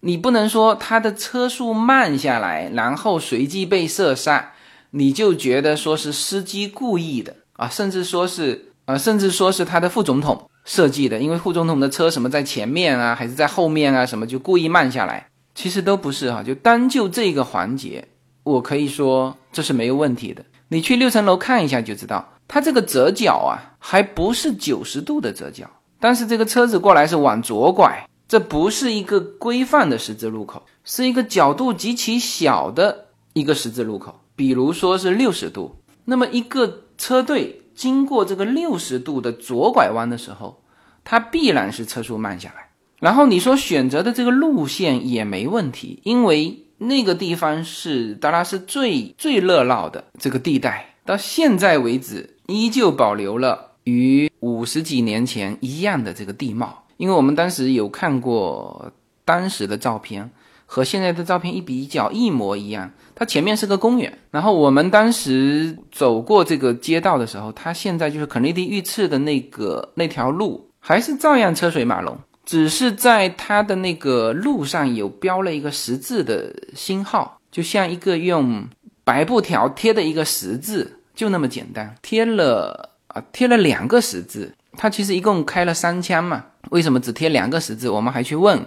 [0.00, 4.52] 你不能说他的车速慢下来，然后随即被射杀，
[4.90, 18.06] 你就觉得说是司机故意的啊，甚至说是啊，甚至说是他的副总统设计的，因为副总统的车什么在前面啊，还是在后面啊，什么就故意慢下来，其实都不是哈，就单就这个环节，
[18.44, 22.34] 我可以说这是没有问题的，你去六层楼看一下就知道。
[22.48, 35.76] 它这个折角啊，还不是九十度的折角，但是这个车子过来是往左拐，这不是一个规范的十字路口，是一个角度极其小的一个十字路口，比如说是六十度。
[36.06, 40.62] 那么一个车队经过这个六十度的左拐弯的时候，
[41.04, 42.70] 它必然是车速慢下来。
[42.98, 52.37] 然后你说选择的这个路线也没问题，因为那个地方是达拉斯最最热闹的这个地带，到现在为止。
[52.48, 58.90] 依旧保留了与五十几年前一样的这个地貌，因为我们当时有看过
[59.26, 60.30] 当时的照片，
[60.64, 62.90] 和现在的照片一比较一模一样。
[63.14, 78.66] 它前面是个公园，然后我们当时走过这个街道的时候，它现在就是肯尼迪遇刺的那个那条路，还是照样车水马龙，只是在它的那个路上有标了一个十字的星号，就像一个用
[79.04, 80.94] 白布条贴的一个十字。
[81.18, 84.54] 就那么简单，贴了啊，贴了两个十字。
[84.76, 87.90] 他其实一共开了三枪嘛，为什么只贴两个十字？
[87.90, 88.64] 我们还去问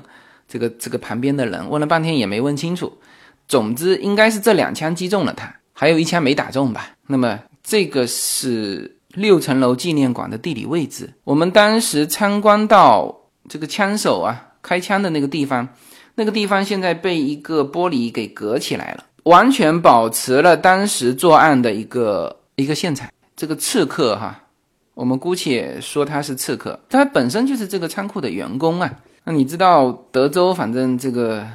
[0.49, 2.91] 这个这个旁边的人，问了半天也没问清楚。
[3.47, 6.89] 总之应该是这两枪击中了他，还有一枪没打中吧。
[7.07, 11.09] 那么这个是六层楼纪念馆的地理位置。
[11.23, 13.15] 我们当时参观到
[13.47, 15.69] 这个枪手啊开枪的那个地方，
[16.15, 19.05] 那个地方现在被一个玻璃给隔起来了。
[19.23, 23.09] 完全保持了当时作案的一个一个现场。
[23.36, 24.43] 这个刺客哈，
[24.93, 28.93] 我们姑且说他是刺客，他本身就是这个仓库的员工啊。
[29.24, 31.45] 那你知道德州，反正这个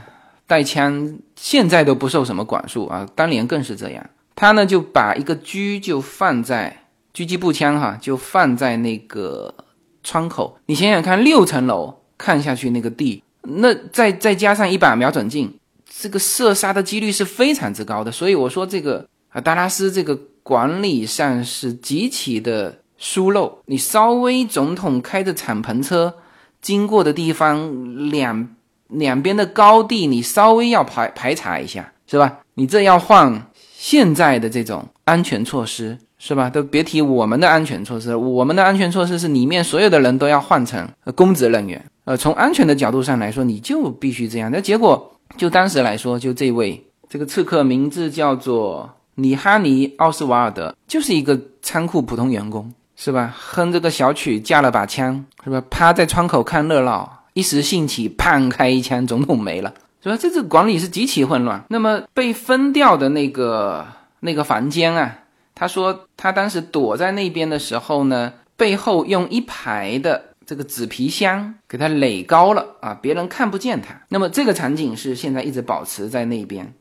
[0.47, 4.11] 带枪现在都不受什么管束啊，当年更是这样。
[4.35, 6.85] 他呢就把一个狙就放在
[7.15, 9.55] 狙击步枪哈，就放在那个
[10.03, 10.59] 窗口。
[10.67, 15.55] 你想想看，六层楼看下去那个地，那再再加上一把瞄准镜。
[15.89, 23.59] 这个射杀的几率是非常之高的，所以我说这个啊，达拉斯这个管理上是极其的疏漏。
[23.66, 26.14] 你稍微总统开着敞篷车
[26.62, 28.49] 经过的地方，两
[28.86, 32.38] 两边的高地你稍微要排排查一下，是吧？
[32.55, 36.49] 你这要换现在的这种安全措施，是吧？
[36.49, 41.84] 都别提我们的安全措施，我们的安全措施是里面所有的人都要换成公职人员。
[42.05, 44.49] 呃，从安全的角度上来说，你就必须这样。
[44.53, 52.73] 那结果就当时来说，就这位这个刺客名字叫做里哈尼奥斯瓦尔德，就是一个仓库普通员工。
[52.99, 53.31] 是吧？
[53.37, 55.62] 哼这个小曲，架了把枪，是吧？
[55.69, 60.17] 趴在窗口看热闹，一时兴起，砰开一枪，总统没了，是吧？
[60.19, 61.62] 这次管理是极其混乱。
[61.69, 63.87] 那么被分掉的那个
[64.21, 65.19] 那个房间啊，
[65.55, 73.95] 他说他当时躲在那边的时候呢，背后用一排的这个纸皮箱给他垒高了啊，别人看不见他。
[74.09, 76.73] 那么这个场景是现在一直保持在那边。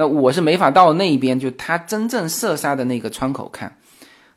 [0.00, 3.76] 那我是没法到那边，就他真正射杀的那个窗口看。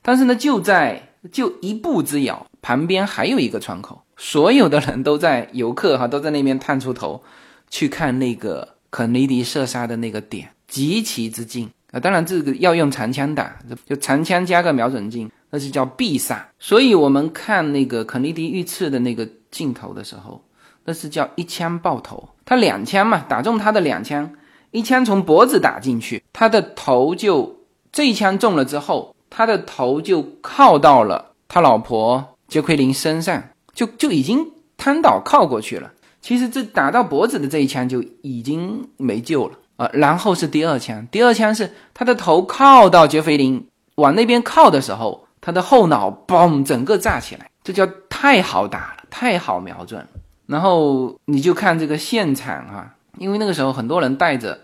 [0.02, 1.02] 但是呢，就在
[1.32, 7.24] 就一步之遥，旁边还有一个窗口，所有的人都在游客哈都在那边探出头，
[7.70, 12.00] 去看那个肯尼迪射杀的那个点，极其之近啊！
[12.02, 16.46] 当然这个要用长枪打，就长枪加个瞄准镜，那是叫必杀。
[16.60, 20.44] 所以我们看那个肯尼迪遇刺的那个镜头的时候，
[20.84, 24.30] 那是叫一枪爆头，他两枪嘛，打中他的两枪，
[24.74, 27.56] 一枪从脖子打进去，他的头就
[27.94, 29.16] 这一枪中了之后。
[29.36, 33.42] 他的头就靠到了他老婆杰奎琳身上，
[33.74, 34.46] 就就已经
[34.78, 35.92] 瘫倒靠过去了。
[36.22, 39.90] 其实这打到脖子的这一枪就已经没救了啊。
[39.92, 50.10] 然后是第二枪，第二枪是他的头靠到杰奎琳往那边靠的时候，他的后脑嘣整个炸起来，这叫太好打了，太好瞄准了。
[50.46, 54.60] 然后你就看这个现场啊，因为那个时候很多人带着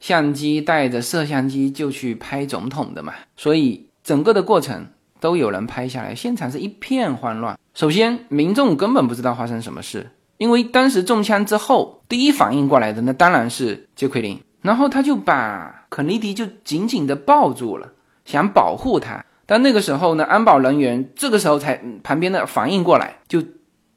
[0.00, 3.86] 相机、带着摄像机就去拍总统的嘛，所以。
[4.06, 4.86] 整个的过程
[5.18, 7.58] 都有人拍下来，现场是一片慌乱。
[7.74, 19.24] 首先，民众根本不知道发生什么事，因为当时中枪之后，第一反应过来的那当然是杰奎琳，然后他就把肯尼迪就紧紧的抱住了，想保护他。
[19.44, 23.42] 但那个时候呢，安保人员这个时候才旁边的反应过来，就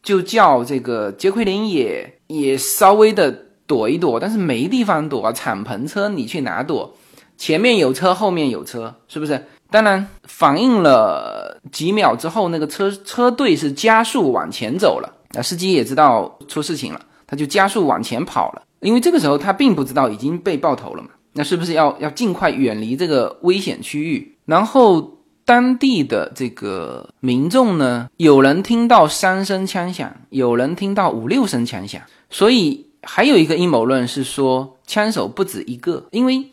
[0.01, 6.91] 就叫这个杰奎琳也也稍微的躲一躲，但是没地方躲啊，敞篷车你去哪躲？
[7.37, 9.45] 前面有车，后面有车，是不是？
[9.69, 15.13] 当然，反应了几秒之后，那个车车队是加速往前走了。
[15.33, 18.63] 那司机也知道出事情了，他就加速往前跑了。
[18.79, 21.09] 因为这个时候他并不知道已经被爆头了嘛。
[21.33, 24.35] 那是不是要要尽快远离这个危险区域？
[24.45, 32.01] 然后当地的这个民众呢，有人听到三声枪响，有人听到五六声枪响。
[32.31, 36.49] 所以还有一个阴谋论是说，枪手不止一个，因为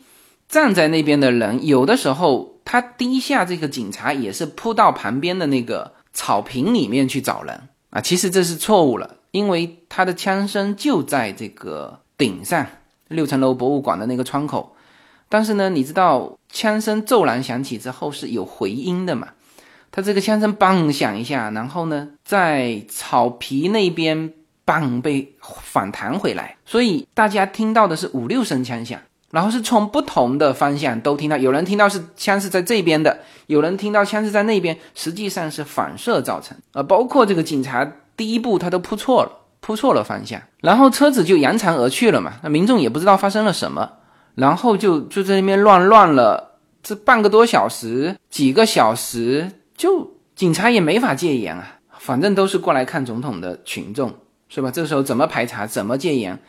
[0.47, 2.53] 站在那边的人有的时候。
[2.69, 8.01] 他第一下，这个警察也是扑到旁边的那个草坪里面去找人啊。
[8.01, 12.67] 其实这是错误了，因为他的枪声就在这个顶上
[13.07, 14.75] 六层楼博物馆的那个窗口。
[15.29, 19.29] 但是呢，你知道枪声骤然响起之后是有回音的嘛？
[19.89, 24.33] 他这个枪声嘣响一下，然后呢，在草皮那边
[24.65, 28.99] 嘣被反弹回来，所以大家听到的是五六声枪响。
[29.29, 36.57] 然后是从不同的方向都听到，有人听到是枪是在这边的，有人听到枪是在那边，实际上是反射造成。
[36.71, 37.85] 呃，包括这个警察
[38.15, 42.35] 第一步他都扑错了，扑错了方向，然后车子就扬长而去了嘛。
[42.41, 43.91] 那民众也不知道发生了什么，
[44.35, 51.73] 然后就就在那边乱乱了这半个多小时、几个小时，就警察也没法戒严啊。
[51.99, 54.15] 反正都是过来看总统的群众，
[54.49, 54.71] 是吧？
[54.71, 56.39] 这时候怎么排查，怎么戒严？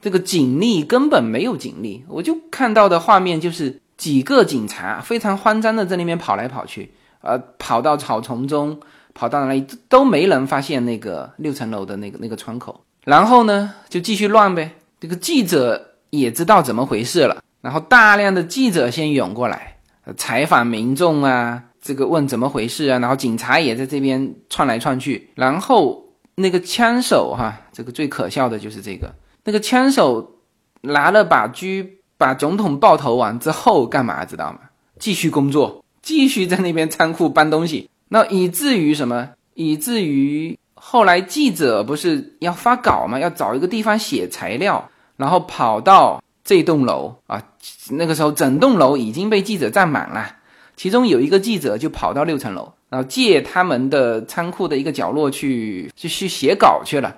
[0.00, 6.90] 这个警力根本没有警力，我就看到的画面就是几个警察非常慌张的在那边跑来跑去，
[7.20, 8.80] 呃，跑到草丛中，
[9.12, 14.70] 跑到哪里都没人发现那个六层楼的那个那个窗口，然后呢就继续乱呗。
[14.98, 19.76] 这个记者也知道怎么回事了，然后大量的记者先涌过来
[20.16, 26.02] 采访民众啊，这个问怎么回事啊，然后警察也在这边窜来窜去，然后
[26.40, 29.14] 那个枪手哈，这个最可笑的就是这个。
[29.44, 30.36] 那个枪手
[30.82, 31.86] 拿了把狙，
[32.18, 34.24] 把总统爆头完之后干嘛？
[34.24, 34.60] 知道吗？
[34.98, 37.88] 继续工作，继续在那边仓库搬东西。
[38.08, 39.30] 那以至于什么？
[39.54, 43.18] 以至于后来记者不是要发稿吗？
[43.18, 47.42] 要找一个地方写材料，然后跑到这栋楼啊。
[47.90, 50.36] 那个时候整栋楼已经被记者占满了，
[50.76, 57.16] 其中有一个记者就跑到六层楼，然后借他们的仓库的一个角落去去去写稿去了。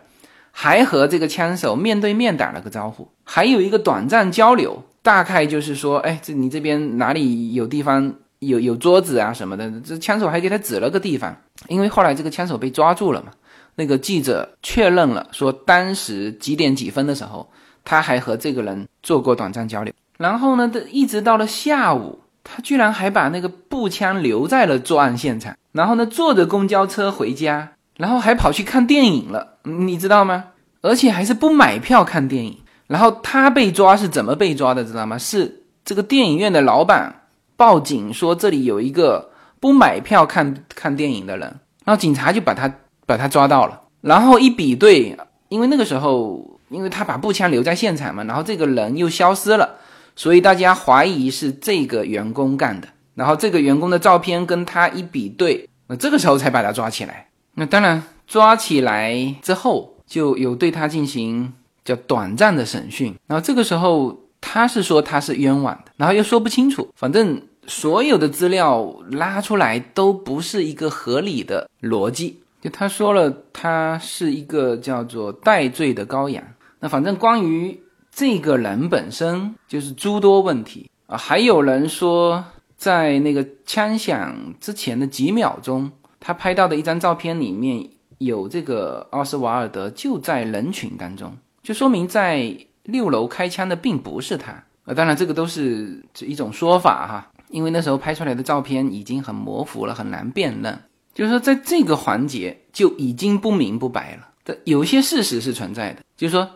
[0.55, 9.73] 还和这个枪手面对面打了个招呼，还有一个短暂交流，大概就是说，哎，这你这边哪里有地方有有桌子啊什么的？
[9.81, 11.35] 这枪手还给他指了个地方，
[11.69, 13.33] 因为后来这个枪手被抓住了嘛，
[13.77, 17.49] 那个记者确认了，说当时几点几分的时候，
[17.83, 19.95] 他还和这个人做过短暂交流。
[20.19, 30.45] 然后呢，一直到了下午，他居然还把那个步枪留在了作案现场，然后呢，坐着公交车回家，然后还跑去看电影了，你知道吗？
[30.81, 32.59] 而且还是不买票看电影。
[32.87, 35.19] 然后他被抓是怎么被抓的，知道吗？
[35.19, 37.23] 是这个电影院的老板
[37.57, 41.49] 报警说这里有一个不买票看看电影的人，
[41.85, 42.73] 然后警察就把他。
[43.05, 45.15] 把他抓到了，然后一比对，
[45.49, 49.69] 因为那个时候，因为他把步枪留在现场嘛，然后这个人又消失了，
[50.15, 52.87] 所以大家怀疑是这个员工干的。
[53.15, 57.29] 然后这个员工的照片跟他一比对，那这个时候才把他抓起来。
[57.55, 61.53] 那当然，抓起来之后就有对他进行
[61.85, 63.15] 叫短暂的审讯。
[63.27, 72.41] 然后这个时候他是说他是冤枉的，然后又说不清楚，反正所有的资料拉出来都不是一个合理的逻辑。
[72.61, 76.43] 就他说了，他是一个叫做戴罪的羔羊。
[76.81, 77.79] 那反正关于
[78.11, 81.17] 这个人本身就是诸多问题啊。
[81.17, 82.45] 还有人说，
[82.83, 92.53] 在那个枪响之前的几秒钟，他拍到的一张照片里面有这个奥斯瓦尔德就在人群当中，就说明在
[92.83, 94.65] 六楼开枪的并不是他。
[94.85, 100.77] 呃，当然这个都是一种说法哈，因为那时候拍出来的照片已经很模糊了，很难辨认。
[101.15, 104.29] 就是说，在这个环节就已经不明不白了。
[104.45, 106.51] 的有些事实是存在的，就是说，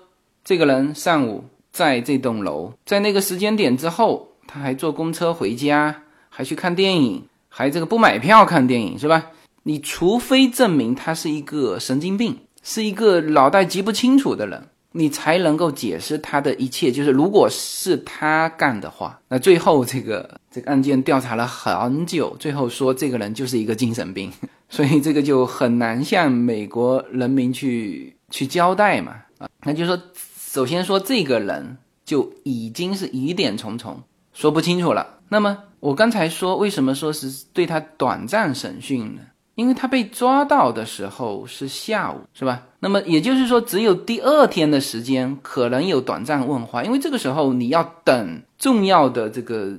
[0.44, 6.02] 这个人上午在这栋楼，在那个时间点之后，他还坐公车回家，
[6.36, 9.30] 还去看电影，还这个不买票看电影，是吧？
[9.62, 14.68] 你除非证明他是一个神经病，是一个脑袋记不清楚的人。
[14.92, 24.30] 你才能够解释他的一切，就是如果是他干的话，那最后这个这个案件调查了很久，最后说这个人就是一个精神病，
[24.68, 29.98] 所以这个就很难向美国人民去去交代嘛啊，那就说
[30.38, 34.02] 首先说这个人就已经是疑点重重，
[34.34, 35.18] 说不清楚了。
[35.28, 39.20] 那么我刚才说为什么说是对他短暂审讯呢？
[39.54, 42.60] 因为他被抓到的时候是下午，是吧？
[42.80, 49.78] 那么也就是说，只有第二天的时间可能有短暂问话，因为这个时候你要等重要的这个、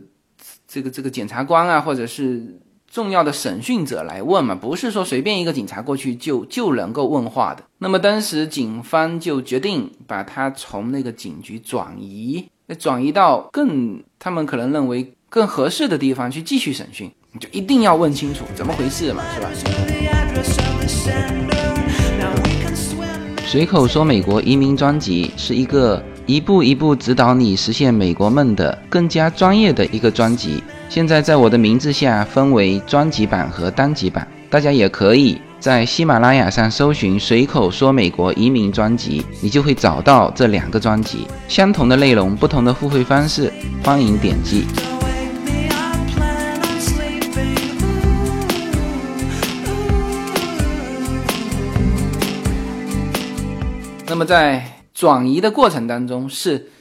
[0.65, 2.57] 这个、这个检察官啊，或者是
[2.89, 7.61] 重要的审讯者来问嘛，不是说随便一个警察过去就就能够问话的。
[7.79, 17.11] 那么当时警方就决定把他从那个警局转移，那转移到更他们可能认为更合适的地方去继续审讯。
[17.31, 19.49] 你就一定要问清楚怎么回事嘛，是吧？
[23.45, 30.61] 随口说美国移民专辑是一个一步一步指导你实现美国梦的更加专业的一个专辑。
[30.89, 43.51] 现在在我的名字下分为专辑版和单集版，大家也可以在喜马拉雅上搜寻“随口说美国移民专辑”，你就会找到这两个专辑，相同的内容，不同的付费方式，
[43.83, 44.65] 欢迎点击。
[54.17, 56.71] 那么在转移的过程当中，是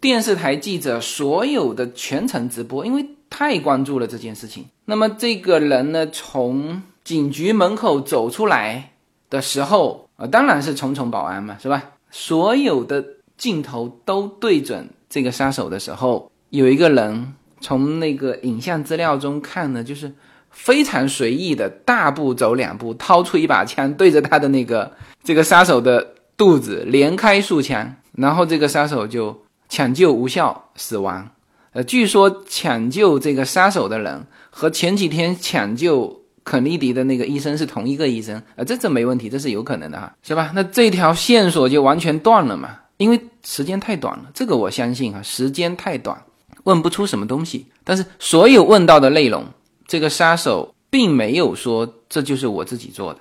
[0.00, 4.64] 电视台记者所有的全程直播，因为太关注了这件事情。
[4.84, 8.92] 那么这个人呢，从警局门口走出来
[9.28, 11.82] 的时候啊，当然是重重保安嘛，是吧？
[12.12, 13.04] 所有的
[13.36, 20.14] 镜头都对准这个杀手的时候，有一个人从那个影像资料中看呢，就是
[20.52, 24.92] 非常随意的大步走两步，掏出一把枪对着他的那个
[25.24, 26.13] 这个杀手的。
[26.36, 31.30] 肚子连开数枪，然后这个杀手就抢救无效死亡。
[31.72, 38.40] 呃，据说抢救这个杀手的人和前几天抢救肯尼迪的那个医生是同一个医生。
[38.56, 40.52] 呃，这这没问题，这是有可能的哈，是吧？
[40.54, 44.30] 那这条线索就完全断了嘛，因为时间太短了。
[44.34, 46.20] 这个我相信哈，时间太短，
[46.64, 47.66] 问不出什么东西。
[47.82, 49.44] 但是所有问到的内容，
[49.86, 53.20] 这个杀手并没有说这就是我自己做的，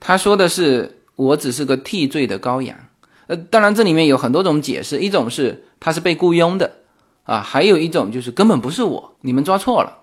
[0.00, 0.98] 他说的是。
[1.22, 2.76] 我只是个替罪的羔羊，
[3.28, 6.70] 呃，当然这里面有很多种解释，一种是他是被雇佣的，
[7.24, 9.96] 啊，还有一种就是根本不是我，你们抓错了，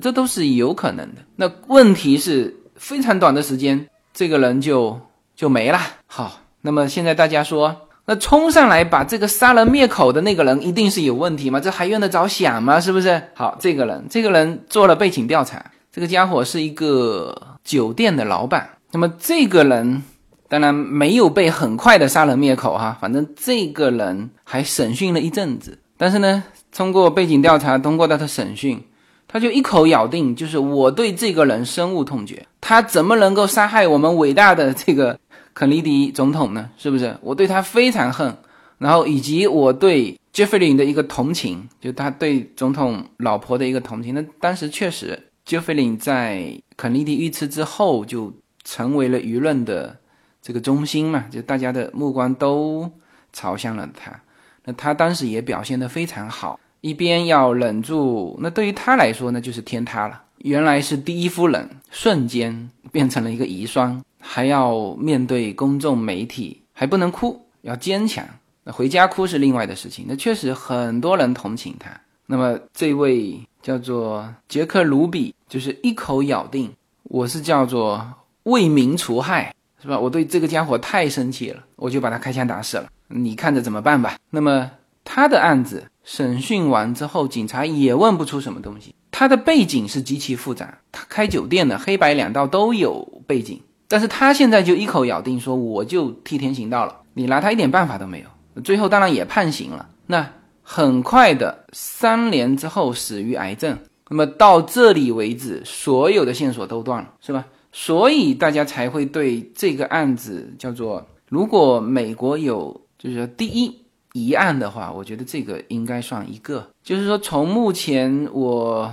[0.00, 1.22] 这都是有可能的。
[1.36, 4.98] 那问题是非常短的时间，这个人就
[5.34, 5.78] 就没了。
[6.06, 7.74] 好，那么现在大家说，
[8.06, 11.58] 那冲上来把这个杀人灭口的那个人一定是有问题吗？
[11.60, 12.80] 这还用得着想吗？
[12.80, 13.20] 是不是？
[13.34, 20.02] 好，这个人，这个人做了背景调查，这个家伙是一个酒店的老板，那么这个人。
[20.50, 26.42] 当然没有被很快的杀人灭口哈，反正这个人还审讯了一阵子，但是呢，
[26.74, 28.82] 通过背景调查，通过他的审讯，
[29.28, 35.16] 他就一口咬定，就是我对这个人深恶痛绝，他怎么能够杀害我们伟大的这个
[35.54, 36.68] 肯尼迪总统呢？
[36.76, 37.16] 是不是？
[37.20, 38.36] 我对他非常恨，
[38.78, 44.12] 然后以及我对杰弗林的一个同情，就他对总统老婆的一个同情。
[44.12, 48.32] 那当时确实，杰弗林在肯尼迪遇刺之后就
[48.64, 49.96] 成为了舆论的
[50.42, 52.90] 这个中心嘛，就大家的目光都
[53.32, 54.20] 朝向了他。
[54.64, 60.22] 那他当时也表现得非常好，一边要忍住，那对于他来说呢，就是天塌了。
[60.38, 68.24] 原来是第一夫人，瞬间变成了一个遗孀，还要面对公众媒体，还不能哭，要坚强。
[68.64, 70.06] 那回家哭是另外的事情。
[70.08, 71.90] 那确实很多人同情他。
[72.26, 76.72] 那么这位叫做杰克·卢比，就是一口咬定
[77.02, 78.14] 我是叫做
[78.44, 79.98] 为民除害，是吧？
[79.98, 82.86] 我对这个家伙太生气了，我就把他开枪打死了。
[83.08, 84.16] 你看着怎么办吧？
[84.30, 84.70] 那么
[85.04, 88.94] 他的案子审讯完之后，警察也问不出什么东西。
[89.10, 98.62] 他的背景是极其复杂，他开酒店的，黑白两道都有背景，但是他现在就一口咬定说我就替天行道了，你拿他一点办法都没有。
[98.62, 100.26] 最后当然也判刑了，那
[100.62, 103.78] 很快的三年之后死于癌症。
[104.08, 107.44] 那么到这里为止，所有的线索都断了，是吧？
[107.72, 113.80] 所以大家才会对这个案子叫做，如果美国有就是第一。
[114.12, 116.68] 疑案的话，我觉得这个应该算一个。
[116.82, 118.92] 就是说，从目前我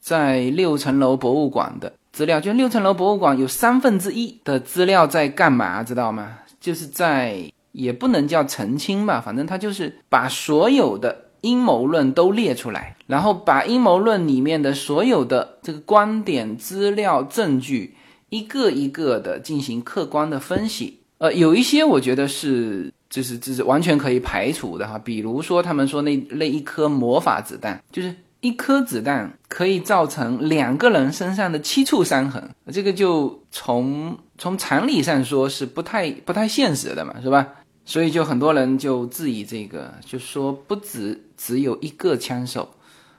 [0.00, 6.38] 在六层楼博物馆的资料，就六层楼博物馆有三分之一的资料在干嘛，知道吗？
[6.58, 7.38] 就是在
[7.72, 17.94] 也不能叫澄清吧，反正他就是把所有的阴谋论都列出来，然后把阴谋论里面的所有的这个观点、资料、证据
[18.36, 21.00] 一个一个的进行客观的分析。
[21.18, 22.92] 呃，有一些我觉得是。
[23.08, 37.46] 就是就是完全可以排除的哈，比如说他们说那那一颗魔法子弹，就是一颗子弹可以造成两个人身上的七处伤痕，这个就从从常理上说是不太不太现实的嘛，是吧？
[37.84, 42.68] 所以就很多人就质疑这个，就说不止只有一个枪手，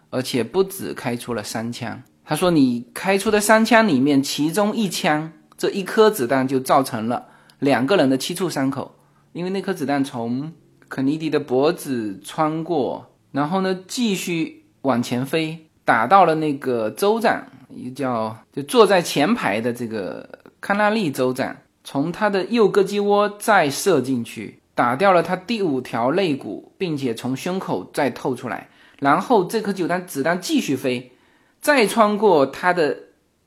[0.09, 2.03] 而且不止开出了三枪。
[2.30, 7.28] 他说你开出的三枪里面，其中一枪这一颗子弹就造成了
[7.59, 8.95] 两个人的七处伤口。
[9.32, 10.51] 因为那颗子弹从
[10.89, 20.28] 肯尼迪的脖子穿过，然后呢继续往前飞，打到了那个州长，一个叫就坐在前排的这个
[20.59, 21.55] 康纳利州长，
[21.86, 28.67] 从他的右胳肢窝再射进去，打掉了他第五条肋骨，并且从胸口再透出来，
[28.99, 31.13] 然后这颗子弹子弹继续飞，
[31.61, 32.97] 再穿过他的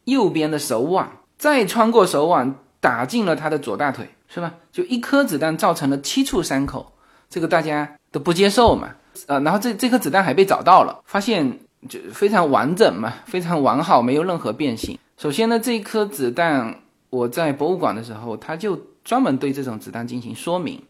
[0.05, 4.09] 右边的手腕，再穿过手腕打进了他的左大腿。
[4.33, 4.55] 是吧？
[4.71, 6.93] 就一颗子弹造成了七处伤口，
[7.29, 8.91] 这个大家都不接受嘛？
[9.27, 11.59] 呃，然后这这颗子弹还被找到了，发现
[11.89, 14.97] 就非常完整嘛，非常完好，没有任何变形。
[15.17, 16.77] 首先呢，这一颗子弹
[17.11, 20.81] 我在博物馆的时候，他就专门对这种子弹进行说明，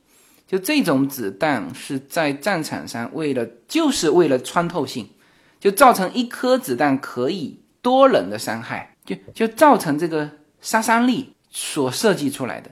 [0.47, 5.09] 就这种子弹是在战场上为了就是为了穿透性，
[5.61, 10.29] 就造成一颗子弹可以多人的伤害，就就造成这个
[10.61, 12.71] 杀伤力所设计出来的。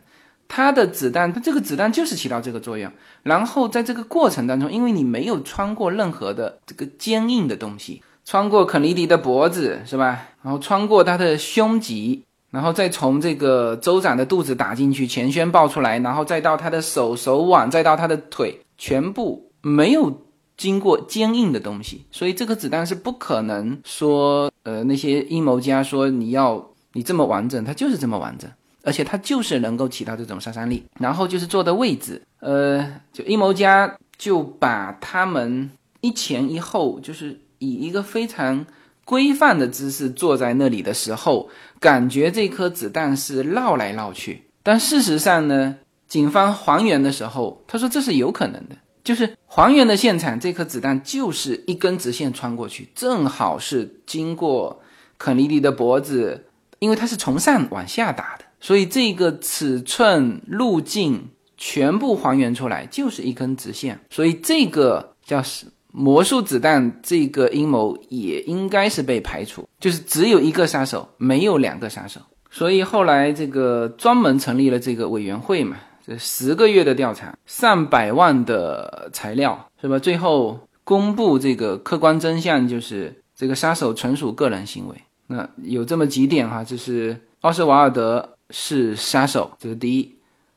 [0.48, 2.90] 它的子弹，它这个子弹就是起到这个作用。
[3.22, 10.28] 然后在这个过程当中，因为你没有穿过任何的这个坚硬的东西，穿过肯尼迪的脖子是吧？
[10.42, 20.10] 然后穿过他的胸脊，然后再从这个州长的肚子打进去，前胸爆出来，然后再到他的手手腕，再到他的腿，全部没有
[20.58, 28.50] 经过坚硬的东西，所以这个子弹是不可能说，呃，那些阴谋家说你要你这么完整，它就是这么完整。
[28.84, 35.68] 而且它就是能够起到这种杀伤力，然后就是坐的位置，呃，就阴谋家就把他们
[36.00, 38.64] 一前一后，就是以一个非常
[39.04, 44.44] 规范的姿势坐在那里的时候，感觉这颗子弹是绕来绕去。
[44.62, 54.80] 但事实上呢，警方还原的时候，他说这是有可能的，就是还原的现场，这颗子弹就是一根直线穿过去，正好是经过
[55.16, 56.46] 肯尼迪的脖子，
[56.78, 58.44] 因为他是从上往下打的。
[58.60, 63.98] 所以这个尺寸路径全部还原出来，就是一根直线。
[64.10, 72.20] 所以这个叫是魔术子弹，这个阴谋也应该是被排除，就是只有一个杀手，没有两个杀手。
[72.50, 75.76] 所以后来这个专门成立了这个委员会嘛，
[76.08, 79.98] 这十个月的调查，上百万的材料，是吧？
[79.98, 84.94] 最后公布这个客观真相，就是这个杀手纯属个人行为。
[85.26, 88.30] 那有这么几点哈，就是奥斯瓦尔德。
[88.50, 90.14] 是杀手，这是第一。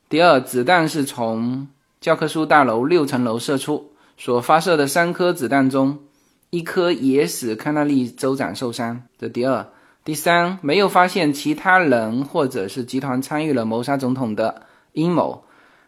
[0.07, 1.67] 第二，子弹是从
[1.99, 5.99] 教科书大楼六层楼射出，所发射的三颗子弹中，
[6.51, 9.03] 一颗也使康纳利州长受伤。
[9.19, 9.67] 这第二。
[10.05, 14.61] 第三，没有发现其他人或者是集团参与了谋杀总统的
[14.93, 15.43] 阴谋，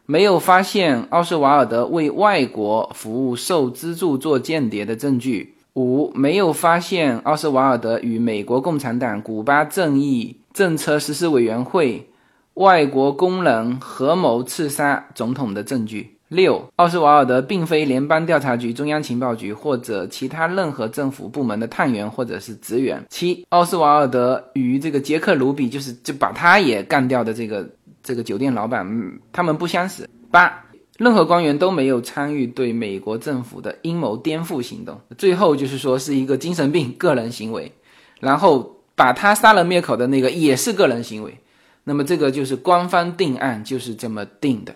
[0.06, 5.56] 没有发现奥斯瓦尔德为外国服务受资助做间谍的证据。
[5.76, 12.08] 五，没有发现奥斯瓦尔德与美国共产党古巴正义政策实施委员会
[12.54, 16.12] 外国工人合谋刺杀总统的证据。
[16.28, 23.04] 六，奥斯瓦尔德并非联邦调查局、中央情报局或者其他任何政府部门的探员或者是职员。
[23.10, 27.68] 七，奥斯瓦尔德与这个杰克卢比，就是就把他也干掉的这个
[28.04, 28.86] 这个酒店老板，
[29.32, 30.08] 他们不相识。
[30.30, 30.64] 八。
[31.00, 35.02] 任何官员都没有参与对美国政府的阴谋颠覆行动。
[35.18, 37.72] 最后就是说是一个精神病个人行为，
[38.20, 41.36] 然后把他杀人灭口的那个也是个人行为。
[41.84, 44.76] 那么这个就是官方定案就是这么定的。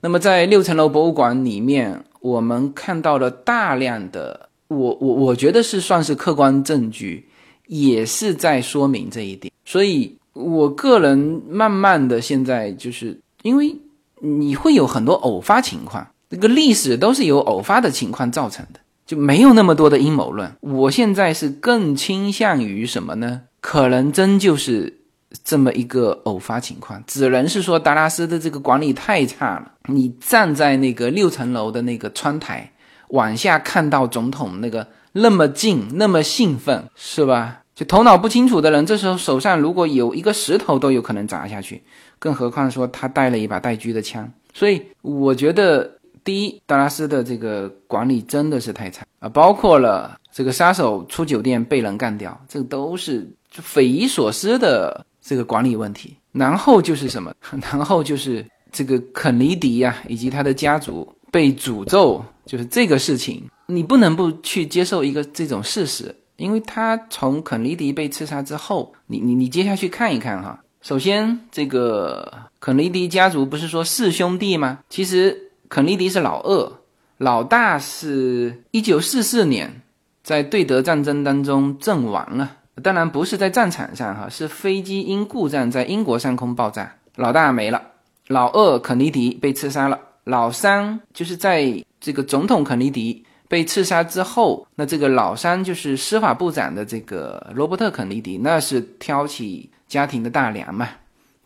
[0.00, 7.28] 那么在六层楼博物馆里面，我们看到了大量的，我我我觉得是算是客观证据，
[7.66, 9.52] 也是在说明这一点。
[9.66, 13.76] 所以我个人慢慢的现在就是因为。
[14.24, 20.48] 你会有很多偶发情况，这个历史都是由偶发的情况造成的，就没有那么多的阴谋论。
[20.60, 23.40] 我现在是更倾向于什么呢？
[23.60, 25.00] 可能真就是
[25.42, 29.72] 这么一个偶发情况，只能是说达拉斯的这个管理太差了。
[29.88, 32.70] 你站在那个六层楼的那个窗台
[33.08, 37.61] 往下看到总统那个那么近，那么兴奋，是吧？
[37.84, 41.82] 头脑不清楚的人，这时候手上如果有一个石头都有可能砸下去，
[42.18, 44.30] 更何况说他带了一把带狙的枪。
[44.52, 56.16] 所以我觉得，第一，达拉斯的这个管理真的是太差啊，包括了这个杀手出酒店被人干掉，这都是匪夷所思的这个管理问题。
[56.32, 57.32] 然后就是什么？
[57.50, 66.14] 然后就是这个肯尼迪呀，以及他的家族被诅咒，就是这个事情，你不能不去接受一个这种事实。
[66.42, 70.58] 因为他从肯尼迪被刺杀之后，你你你接下去看一看哈。
[70.80, 74.80] 首先，这个肯尼迪家族不是说四兄弟吗？
[74.88, 76.72] 其实肯尼迪是老二，
[77.18, 79.82] 老大是一九四四年
[80.24, 87.80] 在对德战争当中阵亡了，当然不是在战场上哈，是飞机因故障在英国上空爆炸，老大没了，
[88.26, 93.24] 老二肯尼迪被刺杀了，老三就是在这个总统肯尼迪。
[93.52, 100.88] 被刺杀之后，那这个老三就是司法部长的这个罗伯特·肯尼迪，那是挑起家庭的大梁嘛。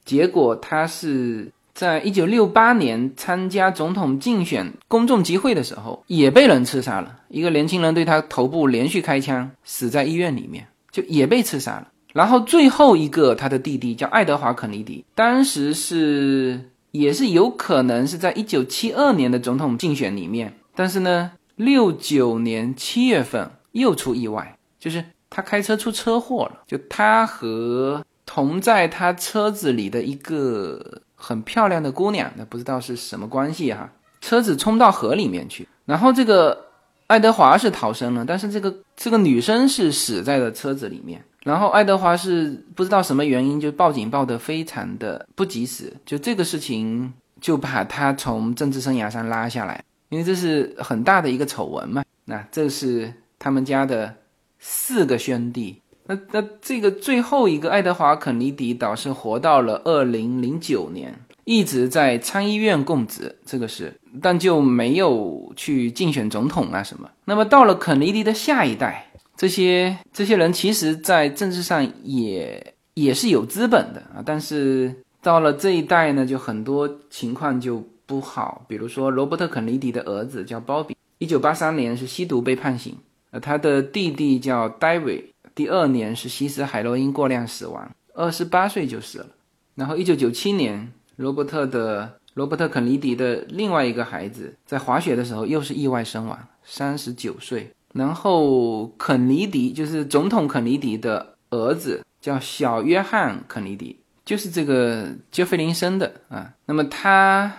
[0.04, 7.12] 结果他是在一九六八年参加总统竞选公众集会的时候，也被人刺杀了。
[7.26, 11.88] 一个年轻人对他头部连续开枪，死在医院里面，就也被刺杀了。
[12.12, 21.32] 然后最后一个他的弟弟叫爱德华·肯尼迪，当时是也是有可能是在一九七二年的总统竞选里面，但是呢。
[21.56, 26.62] 六九年七月份又出意外，就是他开车出车祸了。
[26.66, 33.90] 就他和同在他车子里的一个很漂亮的姑娘，那不知道是什么关系哈。
[34.20, 36.66] 车子冲到河里面去，然后这个
[37.06, 41.24] 爱德华是逃生了，但是这个这个女生是死在了车子里面。
[41.44, 49.84] 然后爱德华是不知道什么原因就报警报得非常的不及时，就这个事情就把他从政治生涯上拉下来。
[50.16, 54.14] 因为这是很大的一个丑闻嘛，那这是他们家的
[54.58, 61.14] 四个兄弟，那那这个最后一个爱德华·肯尼迪倒是活到了二零零九年，
[61.44, 63.92] 一直在参议院供职，这个是，
[64.22, 67.10] 但就没有去竞选总统啊什么。
[67.26, 77.86] 那么到了肯尼迪的下一代，这些这些人其实在政治上也也是有资本的啊，但是到了这一代呢，就很多情况就。
[78.06, 82.96] 不好，比如说罗伯特·肯尼迪的儿子叫鲍比，一九八三年是吸毒被判刑，
[83.32, 89.26] 呃，他的弟弟叫戴维，第二年是吸食海洛因过量死亡，二十八岁就死了。
[89.74, 97.72] 然后一九九七年，罗伯特的罗伯特·肯尼迪的另外一个孩子在滑雪的时候又是意外身亡，三十九岁。
[97.92, 106.52] 然后肯尼迪就是总统肯尼迪的儿子叫小约翰·肯尼迪，就是这个杰弗林生的啊。
[106.66, 107.52] 那么他。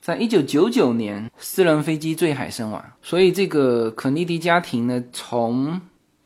[0.00, 2.82] 在一九九九年，私人飞机坠海身亡。
[3.02, 5.78] 所以，这个肯尼迪家庭呢，从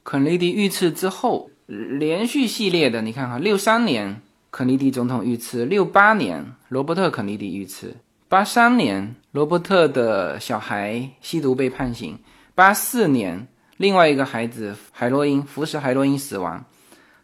[0.05, 4.23] 肯尼迪遇刺之后，连续系列的，你看哈，六三年
[4.53, 7.97] 肯尼迪总统遇刺，六八年罗伯特肯尼迪遇刺，
[8.29, 12.17] 八三年罗伯特的小孩吸毒被判刑，
[12.55, 13.45] 八四年
[13.77, 16.65] 另外一个孩子海洛因服食海洛因死亡，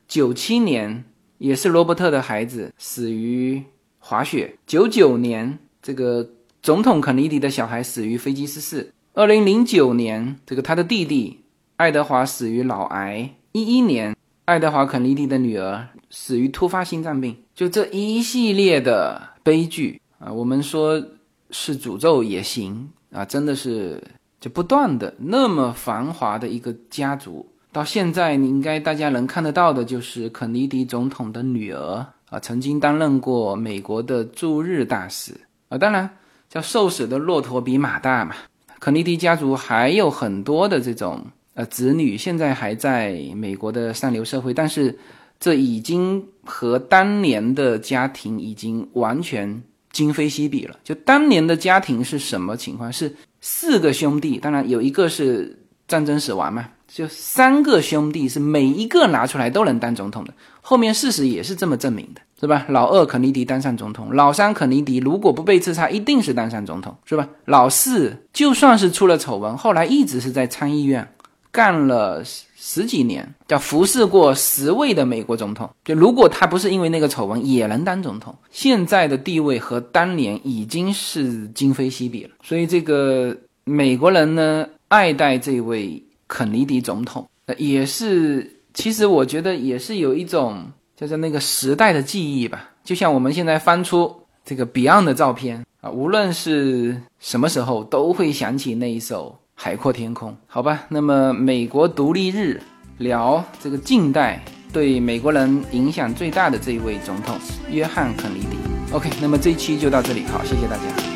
[0.09, 1.05] 九七年
[1.39, 3.63] 也是罗伯特的孩子死于
[4.01, 6.29] 滑雪，九九年这个。
[6.63, 8.93] 总统肯尼迪的小孩死于飞机失事。
[9.15, 11.41] 二零零九年，这个他的弟弟
[11.77, 13.31] 爱德华死于脑癌。
[13.53, 17.35] 一一年，爱德华肯尼迪的女儿死于突发心脏病。
[17.55, 21.03] 就这一系列的悲剧啊，我们说
[21.51, 24.03] 是诅咒也行啊，真的是
[24.39, 35.33] 就不断的那么繁华的一个家族，到现在你应该大家能看得到的就是肯尼迪总统的女儿啊，曾经担任过美国的驻日大使
[35.71, 36.09] 啊，当然
[36.51, 38.35] 叫瘦死的骆驼比马大嘛。
[38.79, 41.25] 肯尼迪家族还有很多的这种
[41.55, 44.99] 呃子女，现在还在美国的上流社会，但是
[45.39, 49.63] 这已经和当年的家庭已经完全。
[49.93, 50.79] 今非昔比了。
[50.85, 52.93] 就当年的家庭是什么情况？
[52.93, 60.35] 是四个兄弟，当然有一个是战争死亡嘛，就三个兄弟是每一个拿出来都能当总统的。
[60.61, 62.67] 后面事实也是这么证明的，是吧？
[62.69, 67.29] 老二肯尼迪当上总统，老三肯尼迪如果不被刺杀，一定是当上总统，是吧？
[67.45, 71.09] 老四就算是出了丑闻，后来一直是在参议院
[71.51, 72.25] 干了。
[72.63, 75.69] 十几年，叫服侍过十位的美国总统。
[75.83, 78.37] 就如果他不是因为那个丑闻，也能当总统。
[78.51, 82.31] 现在的地位和当年已经是今非昔比了。
[82.43, 83.35] 所以这个
[83.65, 87.29] 美国人呢，爱戴这位肯尼迪总统，
[87.59, 90.65] 也是其实我觉得也是有一种
[90.97, 92.71] 叫做那个时代的记忆吧。
[92.85, 94.15] 就像我们现在翻出
[94.45, 99.37] 这个 Beyond 的照片啊，无论是什么时候，都会想起那一首。
[99.63, 100.87] 海阔天空，好吧。
[100.89, 102.59] 那么，美国独立日
[102.97, 107.37] 聊这个近代对美国人影响最大的这一位总统
[107.71, 108.57] 约翰肯尼迪。
[108.91, 111.10] OK，那么这一期就到这里，好，谢谢大家。